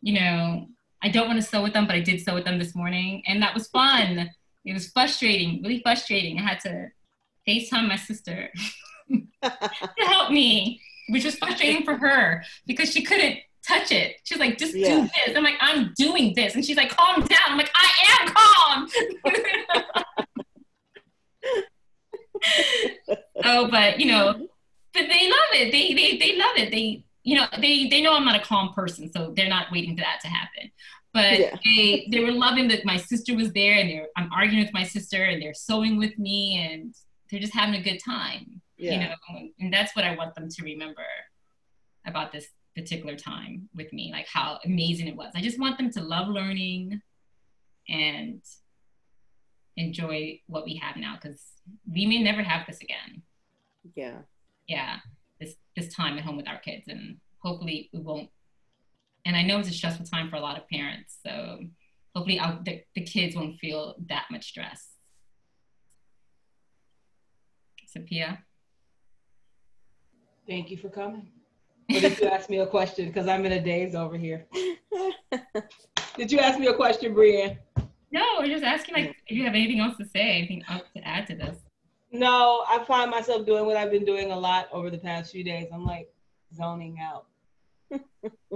[0.00, 0.68] you know,
[1.02, 3.22] I don't want to sew with them, but I did sew with them this morning,
[3.26, 4.30] and that was fun.
[4.64, 6.38] It was frustrating, really frustrating.
[6.38, 6.88] I had to
[7.46, 8.50] FaceTime my sister
[9.10, 14.16] to help me, which was frustrating for her because she couldn't touch it.
[14.24, 14.96] She's like, just yeah.
[14.96, 15.36] do this.
[15.36, 16.54] I'm like, I'm doing this.
[16.54, 17.40] And she's like, calm down.
[17.48, 17.88] I'm like, I
[18.20, 18.88] am calm.
[23.44, 24.48] oh, but you know,
[24.92, 25.72] but they love it.
[25.72, 26.70] They, they, they love it.
[26.70, 29.96] They, you know, they, they know I'm not a calm person, so they're not waiting
[29.96, 30.70] for that to happen.
[31.14, 31.56] But yeah.
[31.64, 34.84] they, they were loving that my sister was there and they're, I'm arguing with my
[34.84, 36.94] sister and they're sewing with me and
[37.30, 38.92] they're just having a good time, yeah.
[38.92, 41.04] you know, and that's what I want them to remember
[42.06, 45.32] about this particular time with me, like how amazing it was.
[45.34, 47.00] I just want them to love learning
[47.88, 48.42] and
[49.76, 51.42] enjoy what we have now because
[51.90, 53.22] we may never have this again.
[53.94, 54.18] Yeah.
[54.68, 54.96] Yeah.
[55.40, 58.30] This this time at home with our kids and hopefully we won't
[59.24, 61.18] and I know it's a stressful time for a lot of parents.
[61.24, 61.60] So
[62.14, 64.88] hopefully I'll, the, the kids won't feel that much stress.
[67.86, 68.42] Sophia.
[70.46, 71.28] Thank you for coming.
[71.90, 73.06] Or did you ask me a question?
[73.06, 74.46] Because I'm in a daze over here.
[76.16, 77.58] did you ask me a question, Brienne?
[78.10, 81.06] No, we're just asking like if you have anything else to say, anything else to
[81.06, 81.56] add to this.
[82.12, 85.42] No, I find myself doing what I've been doing a lot over the past few
[85.42, 85.68] days.
[85.72, 86.12] I'm like
[86.54, 87.26] zoning out.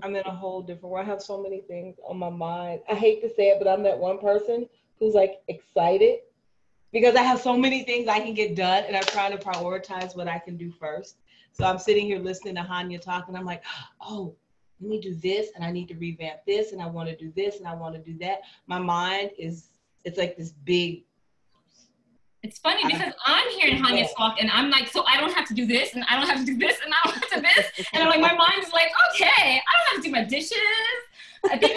[0.03, 1.07] I'm in a whole different world.
[1.07, 2.81] I have so many things on my mind.
[2.89, 4.69] I hate to say it, but I'm that one person
[4.99, 6.19] who's like excited
[6.93, 10.17] because I have so many things I can get done and I'm trying to prioritize
[10.17, 11.17] what I can do first.
[11.57, 13.63] So I'm sitting here listening to Hanya talk, and I'm like,
[14.03, 14.37] oh,
[14.79, 17.33] let me do this and I need to revamp this and I want to do
[17.35, 18.41] this and I want to do that.
[18.67, 19.69] My mind is
[20.05, 21.05] it's like this big
[22.43, 25.55] it's funny because I'm hearing Hanya talk and I'm like, so I don't have to
[25.55, 27.41] do this and I don't have to do this and I don't have to do
[27.41, 27.87] this.
[27.93, 30.53] And I'm like, my mind is like, okay, I don't have to do my dishes.
[31.51, 31.73] I think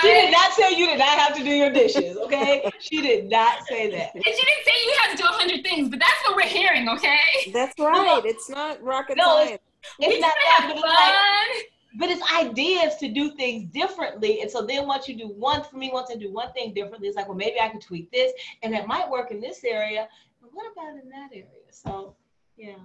[0.00, 2.68] She did not say you did not have to do your dishes, okay?
[2.78, 4.14] she did not say that.
[4.14, 6.48] And she didn't say you have to do a hundred things, but that's what we're
[6.48, 7.18] hearing, okay?
[7.52, 8.22] That's right.
[8.24, 9.60] It's not rocket no, science.
[9.98, 14.40] It's, it's not that, but it's, like, but it's ideas to do things differently.
[14.42, 17.08] And so then once you do one, for me, once I do one thing differently,
[17.08, 18.32] it's like, well, maybe I can tweak this
[18.62, 20.08] and it might work in this area.
[20.40, 21.46] But what about in that area?
[21.70, 22.14] So
[22.56, 22.76] yeah,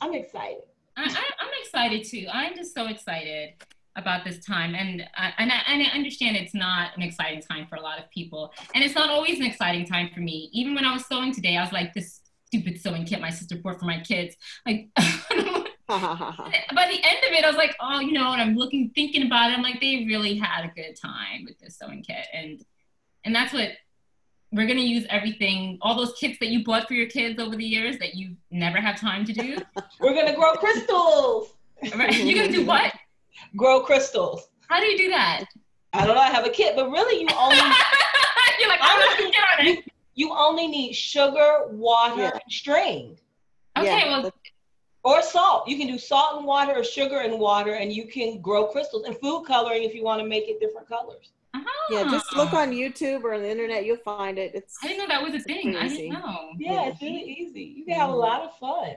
[0.00, 0.64] I'm excited.
[0.96, 2.26] I, am excited too.
[2.32, 3.54] I'm just so excited
[3.98, 4.74] about this time.
[4.74, 7.98] And uh, and, I, and I understand it's not an exciting time for a lot
[7.98, 8.52] of people.
[8.74, 10.48] And it's not always an exciting time for me.
[10.52, 13.56] Even when i was sewing today i was like this stupid sewing kit my sister
[13.56, 14.36] bought for my kids.
[14.64, 14.88] Like
[15.88, 19.26] by the end of it i was like oh you know and i'm looking thinking
[19.26, 19.56] about it.
[19.56, 22.26] I'm like they really had a good time with this sewing kit.
[22.32, 22.64] And
[23.24, 23.70] and that's what
[24.50, 27.54] we're going to use everything all those kits that you bought for your kids over
[27.54, 29.58] the years that you never have time to do.
[30.00, 31.52] We're going to grow crystals.
[31.94, 32.16] Right.
[32.16, 32.94] You're going to do what
[33.56, 34.48] grow crystals.
[34.68, 35.44] How do you do that?
[35.92, 36.20] I don't know.
[36.20, 37.56] I have a kit, but really, you only
[38.60, 39.84] you're like I'm get on it.
[40.14, 42.30] You, only need sugar, water, yeah.
[42.32, 43.18] and string.
[43.76, 44.20] Okay, yeah.
[44.20, 44.32] well.
[45.04, 45.68] Or salt.
[45.68, 49.04] You can do salt and water or sugar and water, and you can grow crystals
[49.06, 51.30] and food coloring if you want to make it different colors.
[51.54, 51.94] Uh-huh.
[51.94, 53.86] Yeah, just look on YouTube or on the internet.
[53.86, 54.54] You'll find it.
[54.54, 54.76] It's.
[54.82, 55.76] I didn't know that was a thing.
[55.76, 56.50] I didn't know.
[56.58, 57.74] Yeah, yeah, it's really easy.
[57.76, 58.96] You can have a lot of fun.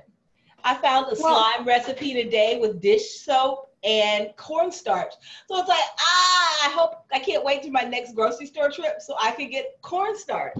[0.63, 5.13] I found a slime recipe today with dish soap and cornstarch.
[5.47, 9.01] So it's like, ah, I hope I can't wait to my next grocery store trip
[9.01, 10.57] so I can get cornstarch.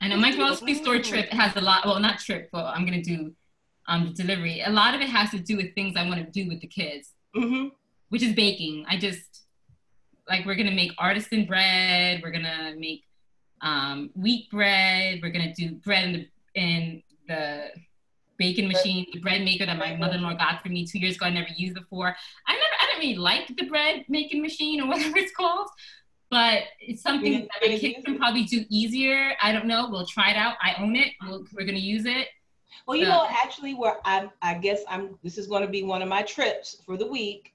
[0.00, 1.86] I know my grocery store trip has a lot.
[1.86, 3.32] Well, not trip, but I'm gonna do
[3.88, 4.62] um delivery.
[4.64, 6.66] A lot of it has to do with things I want to do with the
[6.66, 7.68] kids, mm-hmm.
[8.08, 8.84] which is baking.
[8.88, 9.44] I just
[10.28, 12.20] like we're gonna make artisan bread.
[12.22, 13.04] We're gonna make
[13.60, 15.20] um, wheat bread.
[15.22, 17.70] We're gonna do bread in the in the
[18.38, 21.26] baking machine, the bread maker that my mother-in-law got for me two years ago.
[21.26, 22.14] I never used before.
[22.46, 25.68] I never, I didn't really like the bread making machine or whatever it's called,
[26.30, 29.34] but it's something that my kids can probably do easier.
[29.42, 29.88] I don't know.
[29.90, 30.54] We'll try it out.
[30.62, 31.12] I own it.
[31.22, 32.28] we we are going to use it.
[32.86, 33.10] Well, you so.
[33.10, 35.18] know, actually, where I'm, I guess I'm.
[35.22, 37.52] This is going to be one of my trips for the week.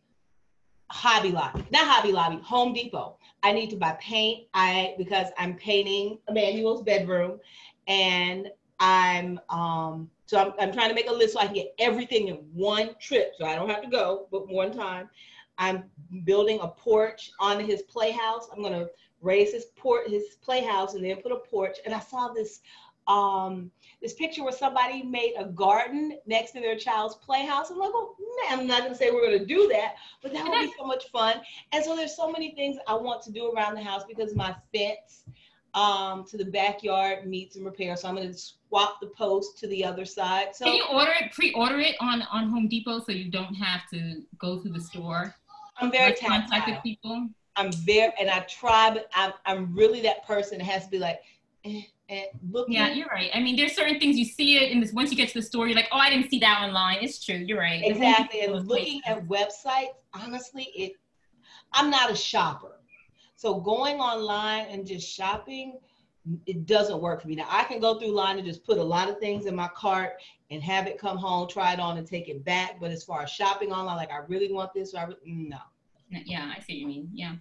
[0.89, 3.17] Hobby Lobby, not Hobby Lobby, Home Depot.
[3.43, 4.47] I need to buy paint.
[4.53, 7.39] I because I'm painting Emmanuel's bedroom,
[7.87, 8.49] and
[8.79, 12.27] I'm um so I'm, I'm trying to make a list so I can get everything
[12.27, 13.33] in one trip.
[13.37, 15.09] So I don't have to go, but one time.
[15.59, 15.83] I'm
[16.23, 18.47] building a porch on his playhouse.
[18.53, 18.87] I'm gonna
[19.21, 21.77] raise his port his playhouse and then put a porch.
[21.85, 22.61] And I saw this
[23.07, 23.71] um
[24.01, 27.69] this picture where somebody made a garden next to their child's playhouse.
[27.71, 28.15] I'm like, oh
[28.49, 31.09] man, I'm not gonna say we're gonna do that, but that would be so much
[31.09, 31.41] fun.
[31.71, 34.55] And so there's so many things I want to do around the house because my
[34.73, 35.25] fence
[35.77, 37.95] um, to the backyard meets and repair.
[37.95, 40.55] So I'm going to swap the post to the other side.
[40.55, 43.81] So can you order it, pre-order it on on Home Depot so you don't have
[43.93, 45.35] to go to the store?
[45.79, 46.81] I'm very tactile.
[46.81, 47.29] people.
[47.55, 50.99] I'm very, and I try, but I'm I'm really that person that has to be
[50.99, 51.19] like.
[51.63, 53.29] Eh, eh, look yeah, you're right.
[53.33, 55.41] I mean, there's certain things you see it, and this once you get to the
[55.41, 56.99] store, you're like, oh, I didn't see that online.
[57.01, 57.35] It's true.
[57.35, 57.81] You're right.
[57.83, 58.41] Exactly.
[58.41, 60.93] And looking at websites, honestly, it.
[61.73, 62.76] I'm not a shopper.
[63.37, 65.77] So going online and just shopping,
[66.47, 67.35] it doesn't work for me.
[67.35, 69.69] Now I can go through line and just put a lot of things in my
[69.69, 70.13] cart
[70.49, 72.79] and have it come home, try it on, and take it back.
[72.81, 75.59] But as far as shopping online, like I really want this, or I re- no.
[76.09, 77.09] Yeah, I see what you mean.
[77.13, 77.35] Yeah.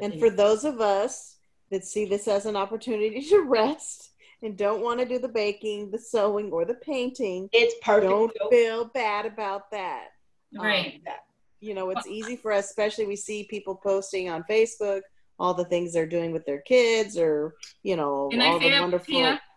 [0.00, 1.36] And for those of us
[1.70, 4.12] that see this as an opportunity to rest
[4.42, 8.10] and don't want to do the baking, the sewing, or the painting, it's perfect.
[8.10, 10.08] Don't feel bad about that.
[10.54, 11.02] Right.
[11.06, 11.12] Um,
[11.60, 15.02] you know, it's easy for us, especially we see people posting on Facebook
[15.40, 19.14] all the things they're doing with their kids or, you know, and all the wonderful.
[19.14, 19.38] Yeah.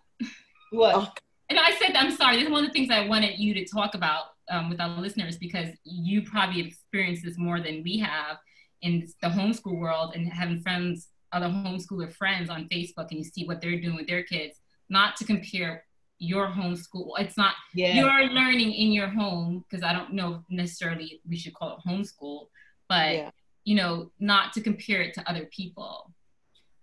[0.71, 0.95] What?
[0.95, 1.07] Oh.
[1.49, 3.63] And I said, I'm sorry, this is one of the things I wanted you to
[3.63, 8.37] talk about um, with our listeners because you probably experienced this more than we have
[8.81, 13.45] in the homeschool world and having friends, other homeschooler friends on Facebook, and you see
[13.45, 14.59] what they're doing with their kids.
[14.89, 15.83] Not to compare
[16.23, 17.11] your homeschool.
[17.19, 17.93] It's not yeah.
[17.93, 22.47] you're learning in your home because I don't know necessarily we should call it homeschool,
[22.87, 23.31] but yeah.
[23.65, 26.13] you know, not to compare it to other people.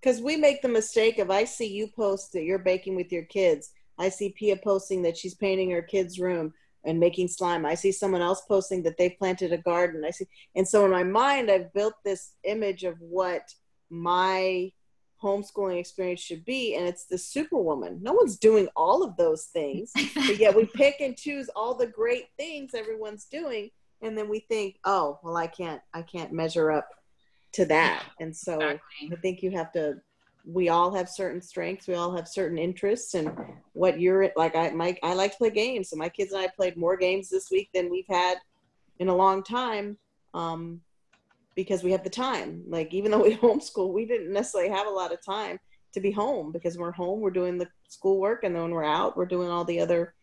[0.00, 3.24] Because we make the mistake of I see you post that you're baking with your
[3.24, 3.70] kids.
[3.98, 6.52] I see Pia posting that she's painting her kid's room
[6.84, 7.66] and making slime.
[7.66, 10.04] I see someone else posting that they planted a garden.
[10.04, 13.42] I see, and so in my mind, I've built this image of what
[13.88, 14.70] my
[15.22, 19.92] homeschooling experience should be and it's the superwoman no one's doing all of those things
[20.14, 23.70] but yet we pick and choose all the great things everyone's doing
[24.02, 26.88] and then we think, oh, well, I can't, I can't measure up
[27.52, 28.04] to that.
[28.18, 29.10] And so Exactly.
[29.12, 30.00] I think you have to.
[30.46, 31.86] We all have certain strengths.
[31.86, 33.30] We all have certain interests, and
[33.74, 34.56] what you're like.
[34.56, 37.28] I Mike, I like to play games, so my kids and I played more games
[37.28, 38.38] this week than we've had
[38.98, 39.98] in a long time,
[40.32, 40.80] um,
[41.54, 42.62] because we have the time.
[42.68, 45.58] Like even though we homeschool, we didn't necessarily have a lot of time
[45.92, 49.16] to be home because we're home, we're doing the schoolwork, and then when we're out,
[49.16, 50.14] we're doing all the other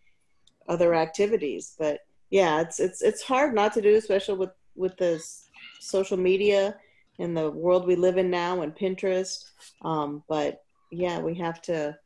[0.68, 1.76] other activities.
[1.78, 5.50] But yeah, it's it's it's hard not to do, especially with with this
[5.80, 6.76] social media
[7.20, 9.52] and the world we live in now and Pinterest.
[9.82, 11.98] Um, but yeah, we have to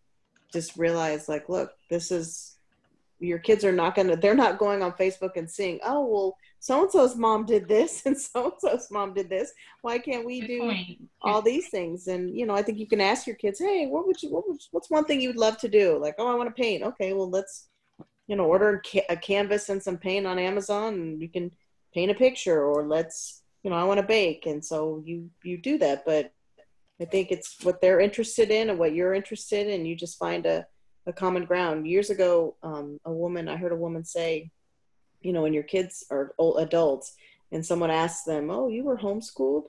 [0.51, 2.57] just realize like, look, this is
[3.19, 6.83] your kids are not gonna they're not going on Facebook and seeing, oh well, so
[6.83, 9.51] and so's mom did this and so and so's mom did this.
[9.81, 11.09] Why can't we Good do point.
[11.23, 12.07] all these things?
[12.07, 14.47] And you know, I think you can ask your kids, hey, what would you what
[14.47, 15.97] would, what's one thing you'd love to do?
[15.97, 16.83] Like, oh, I want to paint.
[16.83, 17.67] Okay, well, let's
[18.27, 21.51] you know order a canvas and some paint on Amazon, and you can
[21.95, 22.63] paint a picture.
[22.63, 26.05] Or let's you know, I want to bake, and so you you do that.
[26.05, 26.31] But
[27.01, 29.87] I think it's what they're interested in and what you're interested in.
[29.87, 30.67] You just find a
[31.07, 31.87] a common ground.
[31.87, 34.51] Years ago, um, a woman I heard a woman say,
[35.21, 37.15] you know, when your kids are old adults,
[37.51, 39.65] and someone asks them, "Oh, you were homeschooled,"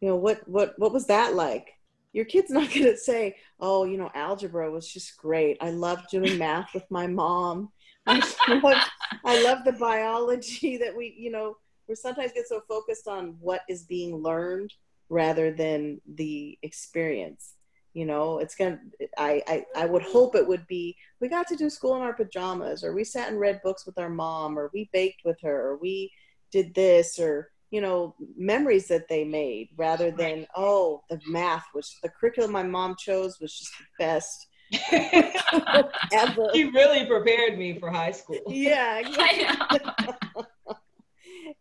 [0.00, 1.68] you know, what what what was that like?
[2.12, 5.58] Your kid's not going to say, "Oh, you know, algebra was just great.
[5.60, 7.70] I loved doing math with my mom.
[8.06, 8.18] I
[8.62, 8.88] love,
[9.24, 11.56] I love the biology that we, you know,
[11.88, 14.72] we sometimes get so focused on what is being learned
[15.08, 17.54] rather than the experience.
[17.92, 18.78] You know, it's gonna.
[19.18, 20.96] I, I I would hope it would be.
[21.20, 23.98] We got to do school in our pajamas, or we sat and read books with
[23.98, 26.12] our mom, or we baked with her, or we
[26.52, 31.96] did this, or you know, memories that they made, rather than oh, the math was
[32.02, 34.46] the curriculum my mom chose was just the best
[36.12, 36.48] ever.
[36.54, 38.38] she really prepared me for high school.
[38.48, 39.56] Yeah, I
[40.36, 40.46] know.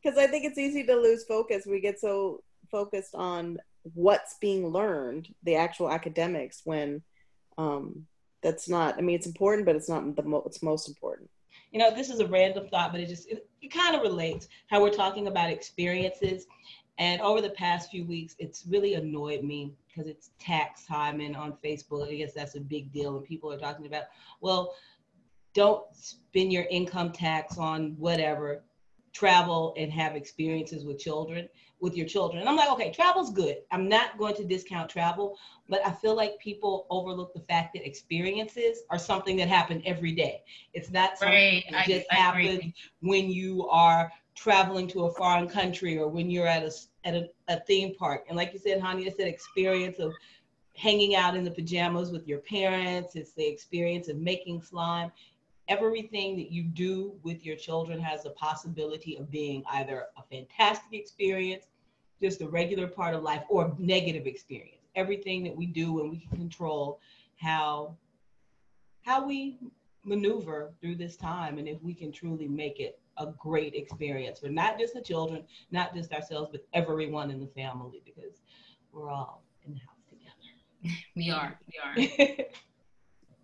[0.04, 1.66] because I think it's easy to lose focus.
[1.66, 3.58] We get so focused on
[3.94, 7.02] what's being learned, the actual academics, when
[7.58, 8.06] um,
[8.42, 8.98] that's not.
[8.98, 11.30] I mean, it's important, but it's not the mo- it's most important.
[11.72, 14.48] You know, this is a random thought, but it just it, it kind of relates
[14.68, 16.48] how we're talking about experiences.
[16.98, 21.36] And over the past few weeks, it's really annoyed me because it's tax time and
[21.36, 23.16] on Facebook, I guess that's a big deal.
[23.16, 24.04] And people are talking about,
[24.42, 24.76] well,
[25.54, 28.64] don't spend your income tax on whatever,
[29.14, 31.48] travel and have experiences with children,
[31.82, 32.40] with your children.
[32.40, 33.58] And I'm like, okay, travel's good.
[33.72, 35.38] I'm not going to discount travel,
[35.70, 40.12] but I feel like people overlook the fact that experiences are something that happen every
[40.14, 40.42] day.
[40.74, 41.64] It's not something Right.
[41.70, 42.50] that just I agree.
[42.50, 42.72] happens
[43.02, 46.72] when you are traveling to a foreign country or when you're at a
[47.06, 48.26] at a, a theme park.
[48.28, 50.16] And like you said, Hania said experience of
[50.76, 53.16] hanging out in the pajamas with your parents.
[53.16, 55.12] It's the experience of making slime.
[55.70, 60.92] Everything that you do with your children has the possibility of being either a fantastic
[60.92, 61.68] experience,
[62.22, 64.82] just a regular part of life, or a negative experience.
[64.96, 67.00] Everything that we do and we can control
[67.38, 67.96] how
[69.06, 69.58] how we
[70.04, 74.50] maneuver through this time and if we can truly make it a great experience for
[74.50, 78.42] not just the children, not just ourselves, but everyone in the family because
[78.92, 80.98] we're all in the house together.
[81.16, 81.60] We are.
[81.68, 82.46] We are.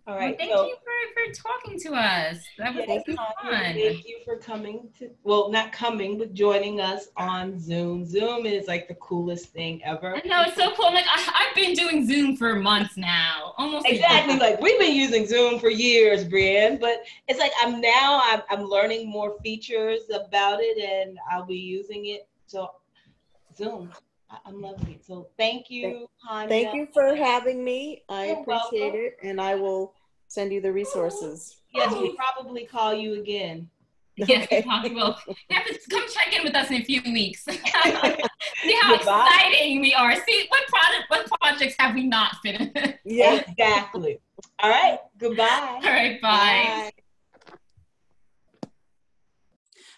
[0.06, 2.38] all Well, thank so, you for, for talking to us.
[2.58, 3.74] That was yes, so fun.
[3.74, 8.06] Thank you for coming to, well, not coming, but joining us on Zoom.
[8.06, 10.16] Zoom is like the coolest thing ever.
[10.16, 10.86] I know it's so cool.
[10.86, 14.04] I'm like I, I've been doing Zoom for months now, almost a year.
[14.04, 14.38] Exactly.
[14.38, 18.64] Like we've been using Zoom for years, Brian, but it's like I'm now I'm, I'm
[18.64, 22.28] learning more features about it and I'll be using it.
[22.46, 22.70] So
[23.56, 23.90] Zoom,
[24.30, 25.04] I, I'm loving it.
[25.04, 26.48] So thank you, Hania.
[26.48, 28.04] Thank you for having me.
[28.08, 29.00] I You're appreciate welcome.
[29.00, 29.94] it, and I will
[30.28, 31.56] send you the resources.
[31.74, 33.68] Yes, we'll probably call you again.
[34.16, 34.64] Yes, Okay.
[34.84, 35.14] we will.
[35.28, 37.44] You have to come check in with us in a few weeks.
[37.44, 39.28] See how Goodbye.
[39.28, 40.14] exciting we are.
[40.26, 42.96] See what product, what projects have we not finished?
[43.04, 43.42] Yeah.
[43.58, 44.18] Exactly.
[44.62, 44.98] All right.
[45.18, 45.80] Goodbye.
[45.84, 46.90] All right, bye.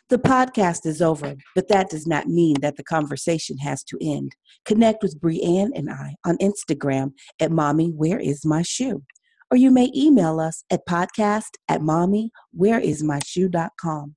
[0.09, 4.33] The podcast is over, but that does not mean that the conversation has to end.
[4.65, 9.03] Connect with Brianne and I on Instagram at Mommy Where Is My Shoe?
[9.51, 14.15] Or you may email us at podcast at mommywhereismyshoe.com.